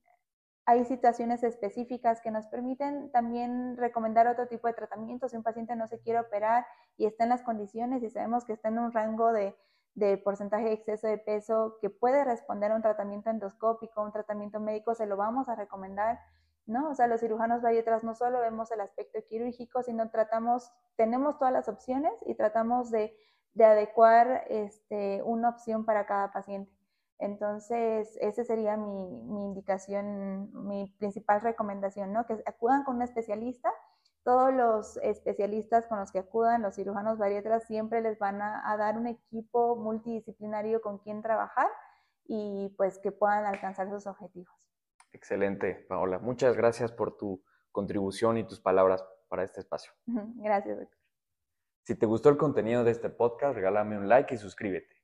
hay 0.65 0.83
situaciones 0.85 1.43
específicas 1.43 2.19
que 2.19 2.31
nos 2.31 2.47
permiten 2.47 3.11
también 3.11 3.77
recomendar 3.77 4.25
otro 4.25 4.47
tipo 4.47 4.67
de 4.67 4.73
tratamiento. 4.73 5.29
Si 5.29 5.37
un 5.37 5.43
paciente 5.43 5.75
no 5.75 5.85
se 5.85 5.99
quiere 5.99 6.19
operar 6.19 6.65
y 6.97 7.05
está 7.05 7.25
en 7.25 7.29
las 7.29 7.43
condiciones 7.43 8.01
y 8.01 8.09
sabemos 8.09 8.45
que 8.45 8.53
está 8.53 8.69
en 8.69 8.79
un 8.79 8.93
rango 8.93 9.31
de, 9.31 9.55
de 9.93 10.17
porcentaje 10.17 10.65
de 10.65 10.73
exceso 10.73 11.05
de 11.05 11.19
peso 11.19 11.77
que 11.81 11.91
puede 11.91 12.23
responder 12.23 12.71
a 12.71 12.75
un 12.77 12.81
tratamiento 12.81 13.29
endoscópico, 13.29 14.01
un 14.01 14.11
tratamiento 14.11 14.59
médico, 14.59 14.95
se 14.95 15.05
lo 15.05 15.17
vamos 15.17 15.47
a 15.49 15.55
recomendar 15.55 16.19
¿no? 16.67 16.89
O 16.89 16.95
sea, 16.95 17.07
los 17.07 17.21
cirujanos 17.21 17.61
bariatras 17.61 18.03
no 18.03 18.13
solo 18.13 18.39
vemos 18.41 18.71
el 18.71 18.81
aspecto 18.81 19.19
quirúrgico, 19.27 19.81
sino 19.83 20.09
tratamos, 20.11 20.71
tenemos 20.97 21.39
todas 21.39 21.53
las 21.53 21.69
opciones 21.69 22.13
y 22.25 22.35
tratamos 22.35 22.91
de, 22.91 23.15
adecuar 23.59 24.43
este, 24.49 25.23
una 25.23 25.49
opción 25.49 25.83
para 25.83 26.05
cada 26.05 26.31
paciente. 26.31 26.71
Entonces, 27.17 28.15
esa 28.21 28.43
sería 28.43 28.77
mi, 28.77 29.45
indicación, 29.45 30.51
mi 30.67 30.93
principal 30.99 31.41
recomendación, 31.41 32.13
¿no? 32.13 32.27
Que 32.27 32.43
acudan 32.45 32.83
con 32.83 32.97
un 32.97 33.01
especialista. 33.01 33.71
Todos 34.23 34.53
los 34.53 34.97
especialistas 34.97 35.87
con 35.87 35.99
los 35.99 36.11
que 36.11 36.19
acudan, 36.19 36.61
los 36.61 36.75
cirujanos 36.75 37.17
bariatras, 37.17 37.63
siempre 37.63 38.01
les 38.01 38.19
van 38.19 38.41
a, 38.43 38.69
a 38.71 38.77
dar 38.77 38.97
un 38.97 39.07
equipo 39.07 39.75
multidisciplinario 39.75 40.81
con 40.81 40.99
quien 40.99 41.23
trabajar 41.23 41.69
y 42.27 42.75
pues 42.77 42.99
que 42.99 43.11
puedan 43.11 43.45
alcanzar 43.45 43.89
sus 43.89 44.05
objetivos. 44.05 44.66
Excelente, 45.17 45.83
Paola. 45.89 46.19
Muchas 46.19 46.55
gracias 46.55 46.91
por 46.91 47.17
tu 47.17 47.43
contribución 47.71 48.37
y 48.37 48.43
tus 48.43 48.59
palabras 48.59 49.03
para 49.27 49.43
este 49.43 49.59
espacio. 49.59 49.91
Gracias, 50.35 50.77
doctor. 50.77 50.97
Si 51.83 51.95
te 51.95 52.05
gustó 52.05 52.29
el 52.29 52.37
contenido 52.37 52.83
de 52.83 52.91
este 52.91 53.09
podcast, 53.09 53.55
regálame 53.55 53.97
un 53.97 54.07
like 54.07 54.35
y 54.35 54.37
suscríbete. 54.37 54.95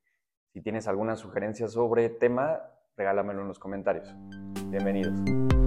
Si 0.52 0.62
tienes 0.62 0.88
alguna 0.88 1.16
sugerencia 1.16 1.68
sobre 1.68 2.10
tema, 2.10 2.62
regálamelo 2.96 3.42
en 3.42 3.48
los 3.48 3.58
comentarios. 3.58 4.14
Bienvenidos. 4.68 5.63